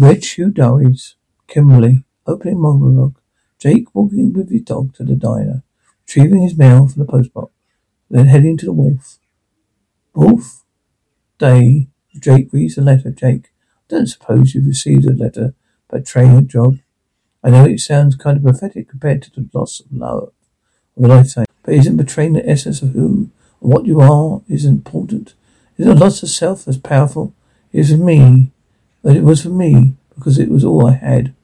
Red 0.00 0.24
Shoe 0.24 0.48
Diaries. 0.48 1.16
Kimberly. 1.46 2.04
Opening 2.26 2.58
monologue. 2.58 3.18
Jake 3.58 3.94
walking 3.94 4.32
with 4.32 4.50
his 4.50 4.62
dog 4.62 4.94
to 4.94 5.04
the 5.04 5.14
diner, 5.14 5.62
retrieving 6.06 6.40
his 6.40 6.56
mail 6.56 6.88
from 6.88 7.04
the 7.04 7.12
postbox, 7.12 7.50
then 8.08 8.24
heading 8.24 8.56
to 8.56 8.64
the 8.64 8.72
wharf. 8.72 9.18
Wolf 10.14 10.64
Day. 11.38 11.88
Jake 12.18 12.50
reads 12.50 12.76
the 12.76 12.80
letter. 12.80 13.10
Jake, 13.10 13.50
I 13.90 13.94
don't 13.94 14.06
suppose 14.06 14.54
you've 14.54 14.64
received 14.64 15.04
a 15.04 15.12
letter 15.12 15.52
about 15.90 16.06
trading 16.06 16.38
a 16.38 16.42
job. 16.42 16.78
I 17.44 17.50
know 17.50 17.66
it 17.66 17.80
sounds 17.80 18.14
kind 18.14 18.38
of 18.38 18.44
pathetic 18.44 18.88
compared 18.88 19.20
to 19.24 19.30
the 19.30 19.50
loss 19.52 19.80
of 19.80 19.92
love 19.92 20.32
of 20.96 21.04
a 21.04 21.08
lifetime, 21.08 21.44
but 21.62 21.74
isn't 21.74 21.98
betraying 21.98 22.32
the 22.32 22.48
essence 22.48 22.80
of 22.80 22.92
who 22.92 23.28
and 23.60 23.70
what 23.70 23.84
you 23.84 24.00
are 24.00 24.40
is 24.48 24.64
important? 24.64 25.34
Isn't 25.76 25.92
a 25.92 26.00
loss 26.00 26.22
of 26.22 26.30
self 26.30 26.66
as 26.66 26.78
powerful? 26.78 27.34
Is 27.70 27.94
me, 27.94 28.50
that 29.02 29.16
it 29.16 29.22
was 29.22 29.42
for 29.42 29.48
me, 29.48 29.94
because 30.14 30.38
it 30.38 30.50
was 30.50 30.64
all 30.64 30.86
I 30.86 30.92
had. 30.92 31.34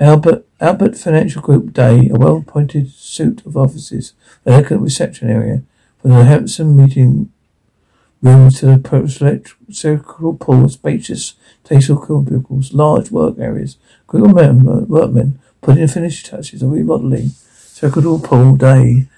Abbott 0.00 0.46
Abbott 0.60 0.96
Financial 0.96 1.40
Group 1.40 1.72
Day, 1.72 2.08
a 2.08 2.18
well-appointed 2.18 2.90
suit 2.90 3.44
of 3.46 3.56
offices, 3.56 4.14
an 4.44 4.54
elegant 4.54 4.82
reception 4.82 5.30
area, 5.30 5.62
from 6.00 6.10
the 6.10 6.24
handsome 6.24 6.74
meeting 6.76 7.30
rooms 8.22 8.60
to 8.60 8.66
the 8.66 9.54
circular 9.70 10.32
pool, 10.32 10.68
spacious, 10.68 11.34
tasteful 11.62 12.04
cubicles, 12.04 12.72
large 12.72 13.10
work 13.10 13.38
areas, 13.38 13.76
group 14.06 14.36
of 14.36 14.88
workmen 14.88 15.38
putting 15.60 15.82
the 15.82 15.92
finishing 15.92 16.30
touches 16.30 16.62
of 16.62 16.70
remodeling. 16.70 17.30
Circular 17.54 18.18
pool 18.18 18.56
day. 18.56 19.08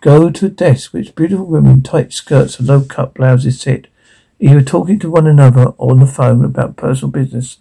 Go 0.00 0.30
to 0.30 0.46
a 0.46 0.50
desk 0.50 0.92
which 0.92 1.14
beautiful 1.14 1.46
women 1.46 1.72
in 1.72 1.82
tight 1.82 2.12
skirts 2.12 2.58
and 2.58 2.68
low-cut 2.68 3.14
blouses 3.14 3.60
sit, 3.60 3.88
either 4.40 4.62
talking 4.62 4.98
to 5.00 5.10
one 5.10 5.26
another 5.26 5.66
or 5.76 5.92
on 5.92 6.00
the 6.00 6.06
phone 6.06 6.44
about 6.44 6.76
personal 6.76 7.10
business. 7.10 7.58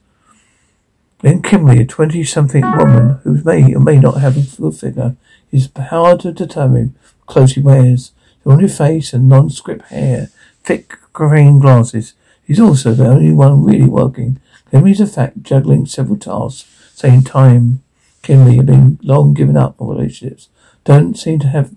Then 1.22 1.42
Kimberly, 1.42 1.81
a 1.81 1.86
twenty-something 1.86 2.62
woman 2.62 3.20
who 3.23 3.42
may 3.44 3.73
or 3.73 3.80
may 3.80 3.97
not 3.97 4.22
have 4.22 4.38
a 4.38 4.44
full 4.44 4.72
figure, 4.72 5.16
is 5.52 5.70
hard 5.75 6.20
to 6.20 6.31
determine 6.31 6.94
clothes 7.25 7.53
she 7.53 7.59
wears. 7.59 8.12
The 8.44 8.52
only 8.52 8.67
face 8.67 9.14
and 9.14 9.28
nondescript 9.28 9.86
hair, 9.86 10.30
thick 10.64 10.97
green 11.14 11.59
glasses. 11.59 12.14
She's 12.45 12.59
also 12.59 12.94
the 12.94 13.08
only 13.08 13.34
one 13.34 13.64
really 13.64 13.90
working. 13.90 14.40
Kimberly's 14.69 15.02
a 15.02 15.08
fact, 15.08 15.42
juggling 15.42 15.86
several 15.86 16.17
tasks, 16.17 16.69
same 16.94 17.23
time. 17.23 17.81
Kimberly 18.22 18.58
had 18.58 18.66
been 18.67 19.00
long 19.02 19.34
given 19.34 19.58
up 19.58 19.81
on 19.81 19.88
relationships. 19.88 20.50
Don't 20.84 21.17
seem 21.17 21.40
to 21.40 21.47
have 21.47 21.73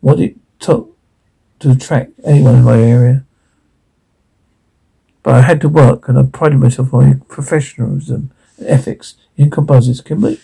what 0.00 0.20
it 0.20 0.36
took 0.58 0.96
to 1.60 1.70
attract 1.70 2.12
anyone 2.24 2.56
in 2.56 2.64
my 2.64 2.80
area. 2.80 3.24
But 5.22 5.34
I 5.34 5.40
had 5.42 5.60
to 5.62 5.68
work 5.68 6.08
and 6.08 6.18
I 6.18 6.22
prided 6.22 6.58
myself 6.58 6.94
on 6.94 7.06
my 7.06 7.14
professionalism 7.28 8.30
ethics 8.60 9.14
in 9.36 9.50
composites. 9.50 10.00
Kimberly? 10.00 10.40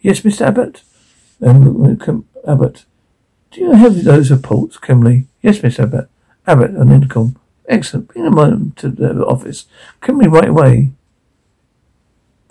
Yes, 0.00 0.20
Mr. 0.20 0.46
Abbott? 0.46 0.82
Um, 1.40 2.26
Abbott. 2.46 2.84
Do 3.50 3.60
you 3.60 3.72
have 3.72 4.04
those 4.04 4.30
reports, 4.30 4.78
Kimberly? 4.78 5.26
Yes, 5.42 5.62
Miss 5.62 5.78
Abbott. 5.78 6.08
Abbott 6.46 6.76
on 6.76 6.90
intercom. 6.90 7.36
Excellent. 7.68 8.08
Bring 8.08 8.24
them 8.24 8.72
to 8.76 8.88
the 8.88 9.24
office. 9.24 9.66
Kimberly 10.02 10.28
right 10.28 10.48
away. 10.48 10.92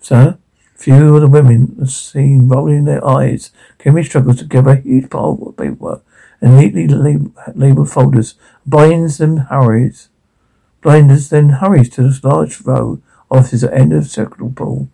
Sir? 0.01 0.38
Few 0.75 1.16
of 1.16 1.22
the 1.22 1.27
women 1.27 1.75
are 1.81 1.88
seen 1.88 2.47
rolling 2.47 2.85
their 2.85 3.05
eyes. 3.05 3.51
Kimberly 3.79 4.05
struggles 4.05 4.38
to 4.38 4.45
gather 4.45 4.72
a 4.72 4.81
huge 4.81 5.09
pile 5.09 5.31
of 5.31 5.39
what 5.39 5.57
paperwork 5.57 6.03
and 6.41 6.57
neatly 6.57 6.88
labeled 7.55 7.89
folders. 7.89 8.35
Binds 8.66 9.17
them 9.17 9.38
hurries. 9.38 10.09
Blinders 10.81 11.29
then 11.29 11.49
hurries 11.49 11.89
to 11.89 12.03
the 12.03 12.19
large 12.27 12.61
row 12.61 13.02
offices 13.29 13.63
at 13.63 13.73
end 13.73 13.94
of 13.94 14.07
Circle 14.07 14.52
Pool. 14.52 14.89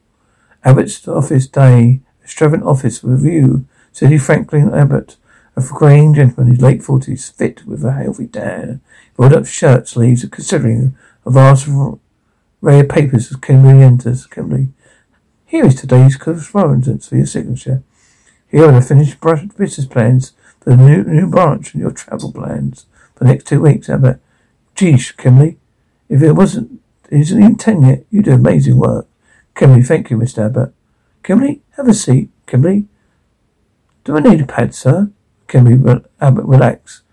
Abbott's 0.64 1.08
office 1.08 1.48
day, 1.48 2.02
extravagant 2.24 2.68
office 2.68 3.04
review. 3.04 3.66
City 3.92 4.18
Franklin 4.18 4.74
Abbott, 4.74 5.18
a 5.56 5.62
graying 5.62 6.16
gentleman 6.16 6.48
in 6.48 6.54
his 6.56 6.64
late 6.64 6.82
forties, 6.82 7.30
fit 7.30 7.66
with 7.68 7.84
a 7.84 7.92
healthy 7.92 8.28
tan, 8.28 8.82
rolled 9.18 9.34
up 9.34 9.46
shirt 9.46 9.88
sleeves, 9.88 10.26
considering 10.32 10.96
a 11.26 11.32
vast 11.32 11.68
array 11.68 12.80
of 12.80 12.90
papers 12.90 13.30
as 13.30 13.38
Kimberly 13.38 13.84
enters. 13.84 14.26
Kimberly, 14.26 14.70
here 15.46 15.66
is 15.66 15.76
today's 15.76 16.16
correspondence 16.16 17.10
for 17.10 17.18
your 17.18 17.28
signature. 17.28 17.84
Here 18.50 18.66
are 18.66 18.72
the 18.72 18.82
finished 18.82 19.20
business 19.58 19.86
plans 19.86 20.32
the 20.66 20.78
new, 20.78 21.04
new 21.04 21.28
branch 21.28 21.74
and 21.74 21.82
your 21.82 21.92
travel 21.92 22.32
plans 22.32 22.86
for 23.16 23.24
the 23.24 23.32
next 23.32 23.48
two 23.48 23.62
weeks, 23.62 23.90
Abbott. 23.90 24.20
Geesh, 24.76 25.16
Kimberly, 25.18 25.58
if 26.10 26.22
it 26.22 26.34
wasn't 26.34 26.82
isn't 27.14 27.40
even 27.40 27.56
ten 27.56 27.82
yet. 27.84 28.06
You 28.10 28.22
do 28.22 28.34
amazing 28.34 28.78
work. 28.78 29.08
Kimberly, 29.56 29.84
thank 29.84 30.10
you, 30.10 30.18
Mr. 30.18 30.46
Abbott. 30.46 30.74
Kimberly, 31.22 31.62
have 31.78 31.88
a 31.88 31.94
seat. 31.94 32.30
Kimberly. 32.48 32.88
Do 34.04 34.18
I 34.18 34.20
need 34.20 34.42
a 34.42 34.46
pad, 34.46 34.74
sir? 34.74 35.12
Kimberly, 35.48 36.02
Abbott, 36.20 36.46
relax. 36.46 37.04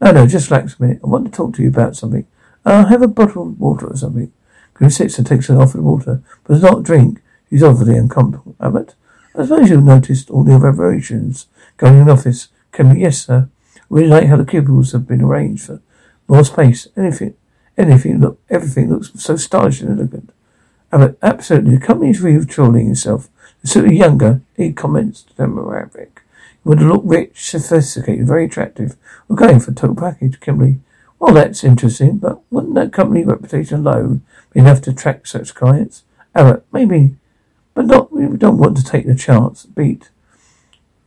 No, 0.00 0.12
no, 0.12 0.26
just 0.26 0.50
relax 0.50 0.78
a 0.78 0.82
minute. 0.82 1.00
I 1.02 1.08
want 1.08 1.24
to 1.26 1.30
talk 1.32 1.54
to 1.54 1.62
you 1.62 1.68
about 1.68 1.96
something. 1.96 2.26
Uh, 2.64 2.86
have 2.86 3.02
a 3.02 3.08
bottle 3.08 3.48
of 3.48 3.58
water 3.58 3.86
or 3.86 3.96
something. 3.96 4.32
Kimberly 4.74 4.90
sits 4.90 5.18
and 5.18 5.26
takes 5.26 5.48
an 5.48 5.56
offered 5.56 5.80
water, 5.80 6.22
but 6.44 6.54
does 6.54 6.62
not 6.62 6.82
drink. 6.82 7.22
He's 7.48 7.62
obviously 7.62 7.96
uncomfortable. 7.96 8.56
Abbott, 8.60 8.94
I 9.34 9.44
suppose 9.44 9.70
you've 9.70 9.84
noticed 9.84 10.30
all 10.30 10.44
the 10.44 10.52
reverberations 10.52 11.46
going 11.76 12.00
in 12.00 12.10
office. 12.10 12.48
Kimberly, 12.76 13.00
yes, 13.00 13.24
sir. 13.24 13.48
Really 13.88 14.08
like 14.08 14.26
how 14.26 14.36
the 14.36 14.44
cubicles 14.44 14.92
have 14.92 15.06
been 15.06 15.22
arranged 15.22 15.64
for 15.64 15.80
more 16.28 16.44
space. 16.44 16.86
Anything 16.96 17.34
Anything 17.78 18.20
look, 18.20 18.40
everything 18.48 18.90
looks 18.90 19.12
so 19.16 19.36
stylish 19.36 19.80
and 19.82 19.98
elegant. 19.98 20.30
But 20.90 21.18
absolutely, 21.22 21.76
the 21.76 21.86
company 21.86 22.10
is 22.10 22.20
retrolling 22.20 22.90
itself. 22.90 23.28
The 23.60 23.68
slightly 23.68 23.96
younger, 23.96 24.40
he 24.56 24.72
comments 24.72 25.22
to 25.22 25.34
demographic. 25.34 26.20
He 26.62 26.68
would 26.68 26.80
look 26.80 27.02
rich, 27.04 27.50
sophisticated, 27.50 28.26
very 28.26 28.46
attractive. 28.46 28.96
We're 29.28 29.36
going 29.36 29.60
for 29.60 29.72
a 29.72 29.74
total 29.74 29.96
package, 29.96 30.40
Kimberly. 30.40 30.80
Well, 31.18 31.34
that's 31.34 31.64
interesting, 31.64 32.18
but 32.18 32.40
wouldn't 32.50 32.74
that 32.76 32.92
company 32.92 33.24
reputation 33.24 33.80
alone 33.80 34.22
be 34.52 34.60
enough 34.60 34.80
to 34.82 34.90
attract 34.90 35.28
such 35.28 35.54
clients? 35.54 36.04
Abbott, 36.34 36.64
maybe, 36.72 37.16
but 37.74 37.86
not. 37.86 38.10
We 38.12 38.36
don't 38.38 38.58
want 38.58 38.76
to 38.78 38.84
take 38.84 39.06
the 39.06 39.14
chance. 39.14 39.66
Beat. 39.66 40.10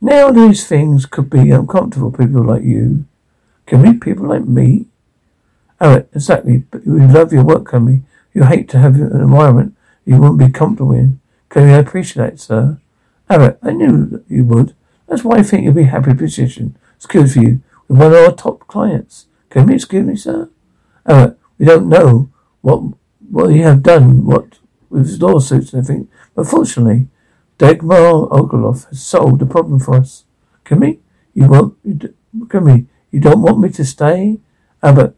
Now 0.00 0.30
these 0.30 0.66
things 0.66 1.06
could 1.06 1.28
be 1.28 1.50
uncomfortable. 1.50 2.10
People 2.10 2.44
like 2.44 2.62
you, 2.62 3.04
can 3.66 3.82
we? 3.82 3.94
People 3.94 4.28
like 4.28 4.46
me. 4.46 4.86
Oh, 5.80 6.04
exactly. 6.14 6.58
But 6.58 6.86
you 6.86 7.06
love 7.06 7.32
your 7.32 7.44
work, 7.44 7.66
can 7.66 7.84
we? 7.84 8.02
You 8.32 8.44
hate 8.44 8.68
to 8.70 8.78
have 8.78 8.94
an 8.96 9.20
environment 9.20 9.76
you 10.04 10.16
wouldn't 10.16 10.38
be 10.38 10.50
comfortable 10.50 10.92
in. 10.92 11.20
Can 11.48 11.66
we 11.66 11.74
appreciate 11.74 12.30
that, 12.30 12.40
sir. 12.40 12.80
Abbott, 13.28 13.58
I 13.62 13.72
knew 13.72 14.24
you 14.28 14.44
would. 14.44 14.74
That's 15.06 15.24
why 15.24 15.38
I 15.38 15.42
think 15.42 15.64
you'll 15.64 15.74
be 15.74 15.84
happy 15.84 16.14
position. 16.14 16.76
It's 16.96 17.06
good 17.06 17.30
for 17.30 17.40
you 17.40 17.62
with 17.88 17.98
one 17.98 18.12
of 18.12 18.18
our 18.18 18.32
top 18.32 18.66
clients. 18.66 19.26
Can 19.50 19.66
we 19.66 19.74
excuse 19.74 20.06
me, 20.06 20.16
sir? 20.16 20.48
Abbott, 21.06 21.38
we 21.58 21.66
don't 21.66 21.88
know 21.88 22.30
what 22.60 22.82
what 23.30 23.48
you 23.48 23.62
have 23.62 23.82
done, 23.82 24.24
what 24.24 24.58
with 24.88 25.20
lawsuits 25.22 25.72
and 25.72 25.82
everything, 25.82 26.08
but 26.34 26.46
fortunately, 26.46 27.08
Dagmar 27.60 28.26
Ogloff 28.30 28.88
has 28.88 29.02
solved 29.02 29.38
the 29.38 29.44
problem 29.44 29.80
for 29.80 29.96
us. 29.96 30.24
Can 30.64 30.98
You 31.34 31.46
want? 31.46 31.76
You, 31.84 32.14
can 32.48 32.88
You 33.10 33.20
don't 33.20 33.42
want 33.42 33.60
me 33.60 33.68
to 33.68 33.84
stay? 33.84 34.38
Abbott, 34.82 35.14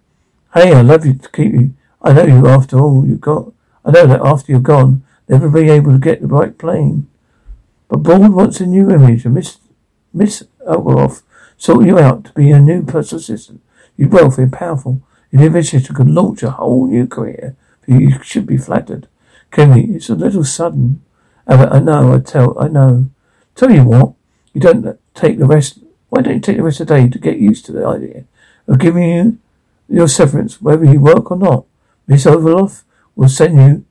Hey, 0.53 0.75
I 0.75 0.81
love 0.83 1.07
you 1.07 1.15
to 1.15 1.29
keep 1.31 1.53
you. 1.53 1.75
I 2.03 2.13
know 2.13 2.25
you 2.25 2.49
after 2.49 2.81
all 2.81 3.07
you 3.07 3.15
got. 3.15 3.53
I 3.85 3.93
know 3.93 4.09
that 4.09 4.23
after 4.25 4.51
you're 4.51 4.61
gone, 4.61 5.05
never 5.29 5.49
be 5.49 5.71
able 5.71 5.93
to 5.93 5.99
get 6.01 6.21
the 6.21 6.27
right 6.27 6.59
plane. 6.59 7.09
But 7.87 8.03
Board 8.03 8.33
wants 8.33 8.61
a 8.61 8.67
new 8.67 8.91
image, 8.91 9.25
and 9.25 9.35
Miss 9.35 9.59
Miss 10.13 10.43
sought 11.57 11.87
you 11.87 12.01
out 12.01 12.25
to 12.25 12.33
be 12.33 12.51
a 12.51 12.61
new 12.61 12.83
personal 12.83 13.21
assistant. 13.21 13.63
You're 13.97 14.09
wealthy 14.09 14.43
and 14.43 14.53
powerful. 14.53 15.01
If 15.31 15.41
your 15.41 15.51
visitor 15.51 15.95
could 15.95 16.11
launch 16.11 16.43
a 16.43 16.51
whole 16.51 16.89
new 16.89 17.07
career. 17.07 17.55
You 17.87 18.21
should 18.25 18.47
be 18.47 18.57
flattered. 18.57 19.07
Kenny, 19.53 19.95
it's 19.95 20.11
a 20.11 20.17
little 20.17 20.43
sudden. 20.43 21.03
I 21.47 21.79
know, 21.81 22.15
I 22.15 22.21
tell, 22.21 22.59
I 22.59 22.69
know. 22.69 23.11
Tell 23.55 23.71
you 23.71 23.85
what, 23.85 24.15
you 24.53 24.61
don't 24.61 24.99
take 25.15 25.39
the 25.39 25.47
rest. 25.47 25.79
Why 26.09 26.23
don't 26.23 26.35
you 26.35 26.41
take 26.41 26.57
the 26.57 26.63
rest 26.63 26.81
of 26.81 26.87
the 26.87 26.95
day 26.95 27.09
to 27.09 27.19
get 27.19 27.39
used 27.39 27.65
to 27.67 27.73
the 27.73 27.87
idea 27.87 28.25
of 28.67 28.79
giving 28.79 29.03
you 29.03 29.39
your 29.89 30.09
severance, 30.09 30.61
whether 30.61 30.85
you 30.85 31.01
work 31.01 31.31
or 31.31 31.37
not. 31.37 31.65
Miss 32.07 32.25
Overloff 32.25 32.83
will 33.15 33.29
send 33.29 33.57
you 33.57 33.85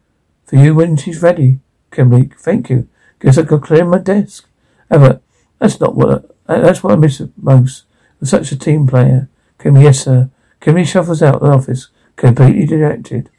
for 0.45 0.55
you 0.55 0.75
when 0.75 0.97
she's 0.97 1.21
ready. 1.21 1.59
Kimberly, 1.91 2.31
thank 2.37 2.69
you. 2.69 2.87
Guess 3.19 3.37
I 3.37 3.43
could 3.43 3.61
clear 3.61 3.85
my 3.85 3.99
desk. 3.99 4.47
Ever, 4.89 5.21
that's 5.59 5.79
not 5.79 5.95
what 5.95 6.25
I, 6.47 6.59
that's 6.59 6.83
what 6.83 6.93
I 6.93 6.95
miss 6.95 7.21
most. 7.37 7.83
I'm 8.19 8.27
such 8.27 8.51
a 8.51 8.57
team 8.57 8.87
player. 8.87 9.29
Kimberly, 9.59 9.85
yes 9.85 10.03
sir. 10.03 10.29
Kimberly 10.59 10.85
shuffles 10.85 11.21
out 11.21 11.35
of 11.35 11.41
the 11.41 11.47
office, 11.47 11.87
completely 12.15 12.65
dejected. 12.65 13.29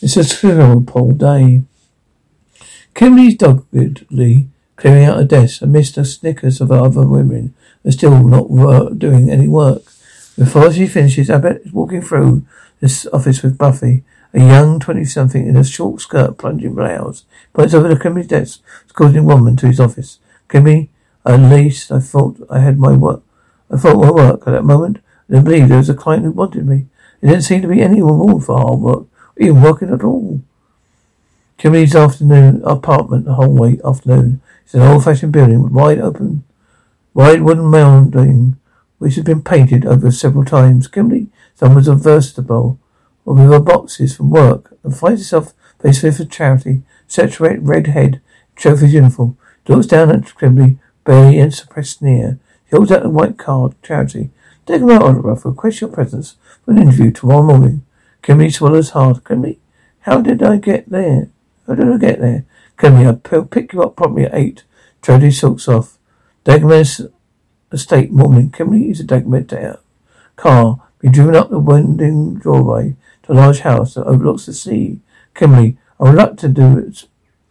It's 0.00 0.16
a 0.16 0.24
terrible 0.24 0.82
Paul 0.82 1.12
day. 1.12 1.62
Kimberly's 2.98 3.36
doggedly 3.36 4.48
clearing 4.74 5.04
out 5.04 5.20
a 5.20 5.24
desk 5.24 5.62
amidst 5.62 5.94
the 5.94 6.04
snickers 6.04 6.60
of 6.60 6.72
other 6.72 7.06
women 7.06 7.54
are 7.84 7.92
still 7.92 8.24
not 8.24 8.98
doing 8.98 9.30
any 9.30 9.46
work. 9.46 9.82
Before 10.36 10.72
she 10.72 10.88
finishes, 10.88 11.30
Abbott 11.30 11.62
is 11.64 11.72
walking 11.72 12.02
through 12.02 12.44
this 12.80 13.06
office 13.12 13.40
with 13.40 13.56
Buffy, 13.56 14.02
a 14.34 14.40
young 14.40 14.80
twenty-something 14.80 15.46
in 15.46 15.56
a 15.56 15.62
short 15.62 16.00
skirt, 16.00 16.38
plunging 16.38 16.74
blouse, 16.74 17.24
points 17.52 17.72
over 17.72 17.86
the 17.86 17.96
Kimberly's 17.96 18.26
desk, 18.26 18.62
escorting 18.86 19.18
a 19.18 19.22
woman 19.22 19.54
to 19.58 19.68
his 19.68 19.78
office. 19.78 20.18
Kimberly, 20.48 20.90
at 21.24 21.38
least 21.38 21.92
I 21.92 22.00
thought 22.00 22.44
I 22.50 22.58
had 22.58 22.80
my 22.80 22.96
work. 22.96 23.22
I 23.70 23.76
thought 23.76 24.02
my 24.02 24.10
work 24.10 24.42
at 24.44 24.50
that 24.50 24.64
moment. 24.64 24.98
I 25.28 25.34
didn't 25.34 25.44
believe 25.44 25.68
there 25.68 25.78
was 25.78 25.88
a 25.88 25.94
client 25.94 26.24
who 26.24 26.32
wanted 26.32 26.66
me. 26.66 26.86
There 27.20 27.30
didn't 27.30 27.44
seem 27.44 27.62
to 27.62 27.68
be 27.68 27.80
any 27.80 28.02
reward 28.02 28.42
for 28.42 28.58
hard 28.58 28.80
work, 28.80 29.02
or 29.02 29.38
even 29.38 29.62
working 29.62 29.92
at 29.92 30.02
all. 30.02 30.42
Kimberly's 31.58 31.96
afternoon 31.96 32.62
apartment, 32.64 33.24
the 33.24 33.34
hallway 33.34 33.80
afternoon. 33.84 34.40
It's 34.64 34.74
an 34.74 34.82
old-fashioned 34.82 35.32
building 35.32 35.60
with 35.60 35.72
wide 35.72 35.98
open, 35.98 36.44
wide 37.14 37.42
wooden 37.42 37.64
mounding, 37.64 38.58
which 38.98 39.16
has 39.16 39.24
been 39.24 39.42
painted 39.42 39.84
over 39.84 40.12
several 40.12 40.44
times. 40.44 40.86
Kimberly, 40.86 41.26
someone's 41.56 41.88
a 41.88 41.96
versatile, 41.96 42.78
or 43.24 43.34
with 43.34 43.50
her 43.50 43.58
boxes 43.58 44.16
from 44.16 44.30
work, 44.30 44.78
and 44.84 44.96
finds 44.96 45.20
herself 45.20 45.52
face 45.82 46.00
for 46.00 46.24
charity, 46.24 46.82
saturated 47.08 47.66
red 47.66 47.88
head, 47.88 48.20
trophy's 48.54 48.94
uniform. 48.94 49.36
She 49.66 49.72
looks 49.72 49.88
down 49.88 50.12
at 50.12 50.38
Kimberly, 50.38 50.78
barely 51.02 51.40
and 51.40 51.52
suppressed 51.52 51.98
sneer. 51.98 52.38
She 52.70 52.76
holds 52.76 52.92
out 52.92 53.04
a 53.04 53.08
white 53.10 53.36
card, 53.36 53.74
charity. 53.82 54.30
Take 54.64 54.80
him 54.80 54.90
out, 54.90 55.02
Oliver, 55.02 55.34
request 55.48 55.80
your 55.80 55.90
presence 55.90 56.36
for 56.64 56.70
an 56.70 56.78
interview 56.78 57.10
tomorrow 57.10 57.42
morning. 57.42 57.84
Kimberly 58.22 58.50
swallows 58.50 58.90
hard. 58.90 59.24
Kimberly, 59.24 59.58
how 60.02 60.20
did 60.20 60.40
I 60.40 60.58
get 60.58 60.88
there? 60.88 61.30
How 61.68 61.74
did 61.74 61.92
I 61.92 61.98
get 61.98 62.18
there? 62.20 62.46
Kimberly, 62.78 63.06
I'll 63.06 63.44
pick 63.44 63.72
you 63.72 63.82
up 63.82 63.94
probably 63.94 64.24
at 64.24 64.34
eight. 64.34 64.64
Charity 65.02 65.30
sulks 65.30 65.68
off. 65.68 65.98
Dagmar's 66.44 67.02
estate 67.70 68.10
morning. 68.10 68.50
Kimberly 68.50 68.90
is 68.90 69.00
a 69.00 69.04
Dagmar 69.04 69.78
car. 70.36 70.82
Be 70.98 71.10
driven 71.10 71.36
up 71.36 71.50
the 71.50 71.58
winding 71.58 72.38
doorway 72.38 72.96
to 73.24 73.32
a 73.32 73.34
large 73.34 73.60
house 73.60 73.94
that 73.94 74.06
overlooks 74.06 74.46
the 74.46 74.54
sea. 74.54 75.00
Kimberly, 75.34 75.76
I'm 76.00 76.12
reluctant 76.12 76.40
to 76.40 76.48
do 76.48 76.78
it, 76.78 77.04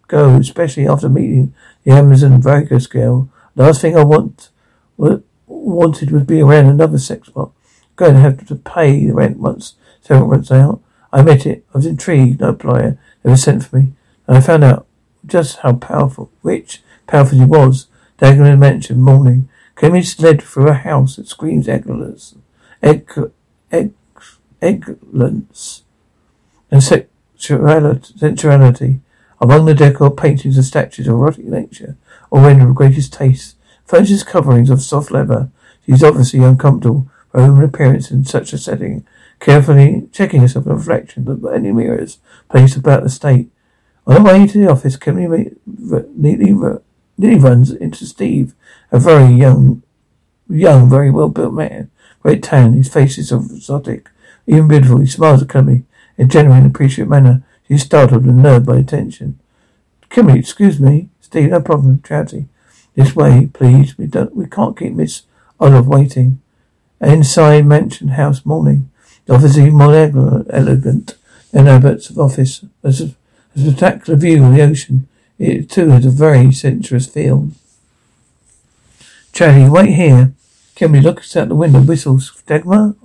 go, 0.08 0.36
especially 0.36 0.88
after 0.88 1.08
meeting 1.08 1.54
the 1.84 1.92
Amazon 1.92 2.42
Vegas 2.42 2.88
girl. 2.88 3.30
Last 3.56 3.82
thing 3.82 3.96
I 3.96 4.04
want 4.04 4.50
wanted 4.98 6.12
would 6.12 6.28
be 6.28 6.42
around 6.42 6.66
another 6.66 6.98
sex 6.98 7.30
bot. 7.30 7.52
Going 7.96 8.16
to 8.16 8.20
have 8.20 8.46
to 8.48 8.56
pay 8.56 9.06
the 9.06 9.14
rent 9.14 9.38
once 9.38 9.76
several 10.02 10.30
months 10.30 10.52
out. 10.52 10.82
I 11.14 11.22
met 11.22 11.46
it. 11.46 11.66
I 11.74 11.78
was 11.78 11.86
intrigued. 11.86 12.42
No 12.42 12.50
employer 12.50 12.98
ever 13.24 13.38
sent 13.38 13.66
for 13.66 13.78
me. 13.78 13.94
And 14.28 14.38
I 14.38 14.42
found 14.42 14.64
out 14.64 14.86
just 15.26 15.58
how 15.58 15.74
powerful, 15.74 16.32
rich, 16.44 16.84
powerful 17.08 17.40
he 17.40 17.46
was. 17.46 17.88
Dagmar 18.18 18.58
mentioned 18.58 19.02
morning. 19.02 19.50
Clemens 19.76 20.20
led 20.20 20.42
through 20.42 20.70
a 20.70 20.74
house 20.74 21.16
that 21.16 21.28
screams 21.28 21.70
excellence, 21.70 22.36
excellence, 24.62 25.84
and 26.72 26.84
sensuality. 26.84 29.00
Among 29.40 29.66
the 29.66 29.76
decor, 29.76 30.10
paintings 30.10 30.58
and 30.58 30.66
statues 30.66 31.08
of 31.08 31.14
erotic 31.14 31.46
nature, 31.46 31.96
or 32.32 32.42
rendered 32.42 32.70
of 32.70 32.76
greatest 32.76 33.14
taste. 33.14 33.56
Furniture's 33.86 34.24
coverings 34.24 34.72
of 34.72 34.82
soft 34.82 35.12
leather. 35.12 35.52
She's 35.86 36.04
obviously 36.04 36.44
uncomfortable 36.44 37.08
for 37.32 37.42
her 37.42 37.52
own 37.52 37.64
appearance 37.64 38.10
in 38.10 38.26
such 38.26 38.52
a 38.52 38.58
setting. 38.58 39.06
Carefully 39.40 40.10
checking 40.12 40.42
herself 40.42 40.66
in 40.66 40.74
reflection 40.74 41.28
of 41.28 41.46
any 41.46 41.72
mirrors 41.72 42.18
placed 42.50 42.78
about 42.78 43.04
the 43.04 43.10
state. 43.10 43.52
On 44.08 44.16
the 44.16 44.22
way 44.24 44.48
to 44.48 44.58
the 44.58 44.72
office, 44.72 44.96
Kimberly 44.96 45.52
neatly, 45.66 46.54
neatly 47.18 47.40
runs 47.40 47.72
into 47.72 48.06
Steve, 48.06 48.56
a 48.90 48.98
very 48.98 49.34
young, 49.34 49.84
young, 50.50 50.90
very 50.90 51.12
well 51.12 51.28
built 51.28 51.54
man. 51.54 51.92
Great 52.22 52.42
tan, 52.42 52.72
his 52.72 52.88
face 52.88 53.18
is 53.18 53.34
exotic, 53.34 54.10
even 54.48 54.70
beautiful. 54.70 55.00
He 55.00 55.08
smiles 55.08 55.44
at 55.44 55.50
Kimberly 55.50 55.84
in 56.18 56.26
a 56.26 56.30
genuine 56.30 56.66
appreciative 56.66 57.10
manner. 57.10 57.44
She's 57.68 57.84
startled 57.84 58.24
and 58.24 58.42
nerved 58.42 58.66
by 58.66 58.78
attention. 58.78 59.40
Kimberly, 60.10 60.40
excuse 60.40 60.80
me. 60.80 61.10
Steve, 61.20 61.50
no 61.50 61.62
problem. 61.62 62.02
Charity. 62.02 62.48
This 62.96 63.14
way, 63.14 63.50
please. 63.52 63.98
We 63.98 64.08
don't, 64.08 64.34
we 64.34 64.48
can't 64.48 64.78
keep 64.78 64.94
Miss 64.94 65.24
Olive 65.60 65.88
waiting. 65.88 66.42
Inside 67.02 67.66
Mansion 67.66 68.10
House 68.10 68.46
morning. 68.46 68.90
The 69.26 69.36
office 69.36 69.58
is 69.58 69.74
more 69.74 69.94
elegant 69.94 71.18
than 71.52 71.68
Abbott's 71.68 72.18
office. 72.18 72.64
There's 72.82 73.14
a, 73.58 73.62
a 73.62 73.72
spectacular 73.72 74.18
view 74.18 74.44
of 74.46 74.54
the 74.54 74.62
ocean. 74.62 75.08
It 75.40 75.70
too 75.70 75.90
has 75.90 76.06
a 76.06 76.10
very 76.10 76.52
sensuous 76.52 77.08
feel. 77.08 77.50
Charlie, 79.34 79.70
wait 79.70 79.94
here. 79.94 80.34
Kimberly 80.76 81.04
looks 81.04 81.36
out 81.36 81.50
the 81.50 81.56
window, 81.56 81.82
whistles. 81.82 82.42
Dagmar? 82.48 82.96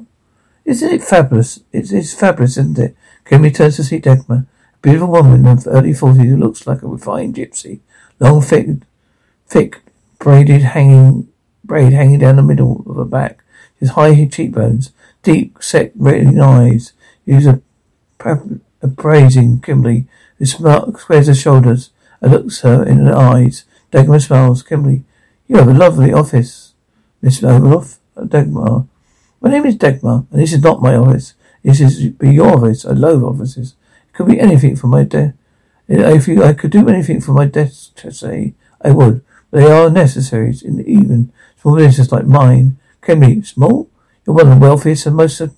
Isn't 0.64 0.92
it 0.92 1.02
fabulous? 1.02 1.60
It's, 1.72 1.92
it's 1.92 2.14
fabulous, 2.14 2.56
isn't 2.56 2.78
it? 2.78 2.96
Kimberly 3.24 3.52
turns 3.52 3.76
to 3.76 3.84
see 3.84 3.98
Dagmar. 3.98 4.46
A 4.74 4.78
beautiful 4.80 5.08
woman 5.08 5.44
her 5.44 5.58
early 5.66 5.92
forties 5.92 6.24
who 6.24 6.36
looks 6.36 6.66
like 6.66 6.82
a 6.82 6.86
refined 6.86 7.34
gypsy. 7.34 7.80
Long, 8.18 8.40
thick, 8.40 8.68
thick, 9.46 9.80
braided 10.18 10.62
hanging, 10.62 11.28
braid 11.64 11.92
hanging 11.92 12.20
down 12.20 12.36
the 12.36 12.42
middle 12.42 12.84
of 12.86 12.96
her 12.96 13.04
back. 13.04 13.42
His 13.78 13.90
high 13.90 14.26
cheekbones, 14.26 14.92
deep 15.22 15.58
set 15.60 15.92
red 15.96 16.38
eyes. 16.38 16.92
Use 17.24 17.46
a, 17.46 17.60
appraising 18.80 19.60
Kimberly, 19.60 20.06
who 20.50 20.98
squares 20.98 21.28
her 21.28 21.34
shoulders 21.34 21.90
and 22.20 22.32
looks 22.32 22.60
her 22.60 22.82
in 22.82 23.04
the 23.04 23.14
eyes. 23.14 23.64
Dagmar 23.90 24.20
smiles. 24.20 24.62
Kimberly, 24.62 25.04
you 25.46 25.56
have 25.56 25.68
a 25.68 25.74
lovely 25.74 26.12
office, 26.12 26.74
Miss 27.20 27.40
Overloff. 27.40 27.98
Uh, 28.16 28.24
Dagmar. 28.24 28.86
My 29.40 29.50
name 29.50 29.64
is 29.66 29.76
Dagmar, 29.76 30.26
and 30.30 30.40
this 30.40 30.52
is 30.52 30.62
not 30.62 30.82
my 30.82 30.94
office. 30.94 31.34
This 31.62 31.80
is 31.80 32.08
be 32.08 32.34
your 32.34 32.56
office. 32.56 32.84
I 32.84 32.92
love 32.92 33.22
offices. 33.22 33.74
It 34.08 34.14
could 34.14 34.26
be 34.26 34.40
anything 34.40 34.76
for 34.76 34.88
my 34.88 35.04
desk. 35.04 35.34
If 35.88 36.28
you, 36.28 36.42
I 36.42 36.52
could 36.52 36.70
do 36.70 36.88
anything 36.88 37.20
for 37.20 37.32
my 37.32 37.46
desk, 37.46 37.94
to 37.96 38.12
say, 38.12 38.54
I 38.80 38.92
would. 38.92 39.24
But 39.50 39.60
they 39.60 39.70
are 39.70 39.90
necessaries 39.90 40.62
in 40.62 40.76
the 40.76 40.86
even 40.90 41.32
small 41.60 41.76
businesses 41.76 42.12
like 42.12 42.26
mine. 42.26 42.78
Can 43.00 43.20
be 43.20 43.42
small. 43.42 43.90
You're 44.24 44.36
one 44.36 44.48
of 44.48 44.54
the 44.54 44.64
wealthiest 44.64 45.06
and 45.06 45.16
most 45.16 45.40
uh, 45.40 45.48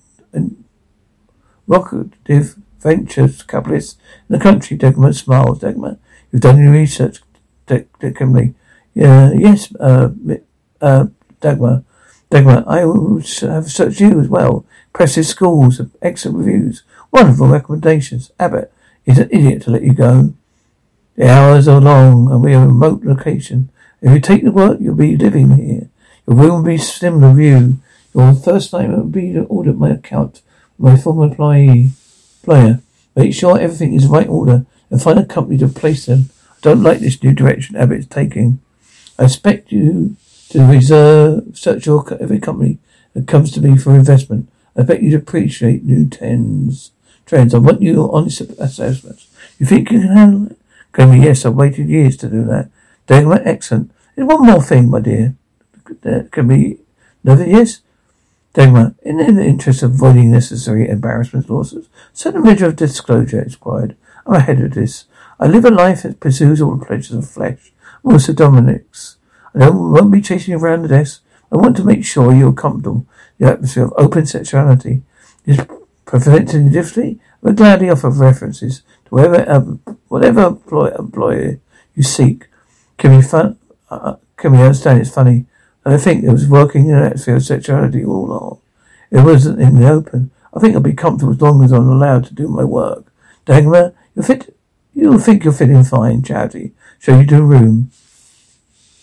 lucrative 1.67 2.55
ventures 2.85 3.43
capitalists 3.43 3.97
in 4.29 4.37
the 4.37 4.43
country. 4.43 4.77
Dagmar 4.77 5.13
smiles. 5.13 5.59
Dagmar, 5.59 5.97
you've 6.31 6.41
done 6.41 6.61
your 6.63 6.71
research, 6.71 7.21
Dagmar. 7.67 8.53
Yeah, 8.93 9.31
yes, 9.33 9.75
uh, 9.75 10.11
uh, 10.79 11.07
Dagmar. 11.41 11.83
Dagmar, 12.29 12.63
I 12.67 12.79
have 13.51 13.71
searched 13.71 13.99
you 13.99 14.19
as 14.19 14.29
well. 14.29 14.65
Impressive 14.89 15.25
schools, 15.25 15.81
excellent 16.01 16.37
reviews, 16.37 16.83
wonderful 17.11 17.47
recommendations. 17.47 18.31
Abbott 18.39 18.71
is 19.05 19.19
an 19.19 19.29
idiot 19.31 19.63
to 19.63 19.71
let 19.71 19.83
you 19.83 19.93
go. 19.93 20.33
The 21.15 21.29
hours 21.29 21.67
are 21.67 21.81
long 21.81 22.31
and 22.31 22.41
we 22.41 22.53
are 22.53 22.63
a 22.63 22.67
remote 22.67 23.03
location. 23.03 23.69
If 24.01 24.13
you 24.13 24.19
take 24.19 24.43
the 24.43 24.51
work, 24.51 24.79
you'll 24.79 24.95
be 24.95 25.15
living 25.15 25.49
here. 25.51 25.89
Your 26.27 26.37
room 26.37 26.55
will 26.55 26.63
be 26.63 26.77
similar 26.77 27.33
view. 27.33 27.79
Your 28.13 28.33
first 28.33 28.73
name 28.73 28.91
will 28.91 29.03
be 29.03 29.37
audit 29.37 29.77
my 29.77 29.91
account 29.91 30.41
my 30.77 30.97
former 30.97 31.25
employee 31.25 31.91
player. 32.45 32.81
Make 33.15 33.33
sure 33.33 33.59
everything 33.59 33.93
is 33.93 34.05
in 34.05 34.11
right 34.11 34.27
order 34.27 34.65
and 34.89 35.01
find 35.01 35.19
a 35.19 35.25
company 35.25 35.57
to 35.57 35.67
place 35.67 36.05
them. 36.05 36.29
I 36.51 36.55
don't 36.61 36.83
like 36.83 36.99
this 36.99 37.21
new 37.21 37.33
direction 37.33 37.75
Abbott's 37.75 38.07
taking. 38.07 38.59
I 39.17 39.25
expect 39.25 39.71
you 39.71 40.15
to 40.49 40.63
reserve, 40.65 41.57
search 41.57 41.85
your 41.85 42.05
every 42.21 42.39
company 42.39 42.77
that 43.13 43.27
comes 43.27 43.51
to 43.51 43.61
me 43.61 43.77
for 43.77 43.95
investment. 43.95 44.49
I 44.77 44.83
bet 44.83 45.01
you'd 45.01 45.13
appreciate 45.13 45.83
new 45.83 46.07
tens, 46.07 46.91
trends. 47.25 47.53
I 47.53 47.59
want 47.59 47.81
you 47.81 48.11
honest 48.11 48.41
assessments. 48.41 49.27
You 49.57 49.65
think 49.65 49.91
you 49.91 50.01
can 50.01 50.15
handle 50.15 50.51
it? 50.51 50.57
Grammy, 50.93 51.23
yes, 51.23 51.45
I've 51.45 51.55
waited 51.55 51.89
years 51.89 52.15
to 52.17 52.29
do 52.29 52.43
that. 52.45 52.69
Dagmar, 53.07 53.41
excellent. 53.43 53.91
There's 54.15 54.27
one 54.27 54.45
more 54.45 54.61
thing, 54.61 54.89
my 54.89 54.99
dear. 54.99 55.35
Can 56.31 56.47
be 56.47 56.77
another 57.23 57.45
yes? 57.45 57.81
Dagmar, 58.55 58.95
in 59.03 59.17
the 59.17 59.43
interest 59.43 59.83
of 59.83 59.91
avoiding 59.91 60.31
necessary 60.31 60.87
embarrassments, 60.87 61.49
lawsuits, 61.49 61.89
certain 62.13 62.41
measure 62.41 62.67
of 62.67 62.77
disclosure 62.77 63.43
is 63.43 63.55
required. 63.55 63.97
I'm 64.25 64.35
ahead 64.35 64.61
of 64.61 64.73
this. 64.73 65.05
I 65.37 65.47
live 65.47 65.65
a 65.65 65.69
life 65.69 66.03
that 66.03 66.21
pursues 66.21 66.61
all 66.61 66.77
the 66.77 66.85
pleasures 66.85 67.17
of 67.17 67.29
flesh. 67.29 67.73
I'm 68.03 68.13
Also 68.13 68.31
Dominic's. 68.31 69.17
I 69.53 69.59
don't, 69.59 69.91
won't 69.91 70.09
be 70.09 70.21
chasing 70.21 70.53
you 70.53 70.57
around 70.57 70.83
the 70.83 70.87
desk. 70.87 71.21
I 71.51 71.57
want 71.57 71.75
to 71.77 71.83
make 71.83 72.05
sure 72.05 72.33
you're 72.33 72.53
comfortable. 72.53 73.05
The 73.39 73.51
atmosphere 73.51 73.83
of 73.83 73.93
open 73.97 74.25
sexuality 74.25 75.03
is 75.45 75.59
preventing 76.05 76.71
differently. 76.71 77.19
Will 77.41 77.53
gladly 77.53 77.89
offer 77.89 78.09
references 78.09 78.83
to 79.05 79.09
whatever, 79.09 79.49
uh, 79.49 79.93
whatever 80.07 80.43
employ, 80.45 80.95
employer 80.97 81.59
you 81.93 82.03
seek. 82.03 82.47
Can 82.97 83.19
be 83.19 83.21
fun, 83.21 83.59
uh, 83.89 84.15
can 84.37 84.53
we 84.53 84.59
understand 84.59 85.01
it's 85.01 85.13
funny. 85.13 85.45
I 85.85 85.97
think 85.97 86.23
it 86.23 86.31
was 86.31 86.47
working 86.47 86.87
in 86.87 86.95
atmosphere 86.95 87.35
of 87.35 87.43
sexuality 87.43 88.03
all 88.03 88.25
along. 88.25 88.59
It 89.11 89.21
wasn't 89.23 89.61
in 89.61 89.79
the 89.79 89.87
open. 89.87 90.31
I 90.53 90.59
think 90.59 90.73
I'll 90.73 90.81
be 90.81 90.93
comfortable 90.93 91.33
as 91.33 91.41
long 91.41 91.63
as 91.63 91.71
I'm 91.71 91.87
allowed 91.87 92.25
to 92.25 92.33
do 92.33 92.47
my 92.47 92.63
work. 92.63 93.05
Dagmar, 93.45 93.93
you 94.15 94.23
fit, 94.23 94.55
you'll 94.93 95.19
think 95.19 95.43
you're 95.43 95.53
fitting 95.53 95.83
fine, 95.83 96.23
Charity. 96.23 96.71
Show 96.99 97.19
you 97.19 97.27
to 97.27 97.37
a 97.37 97.41
room. 97.41 97.91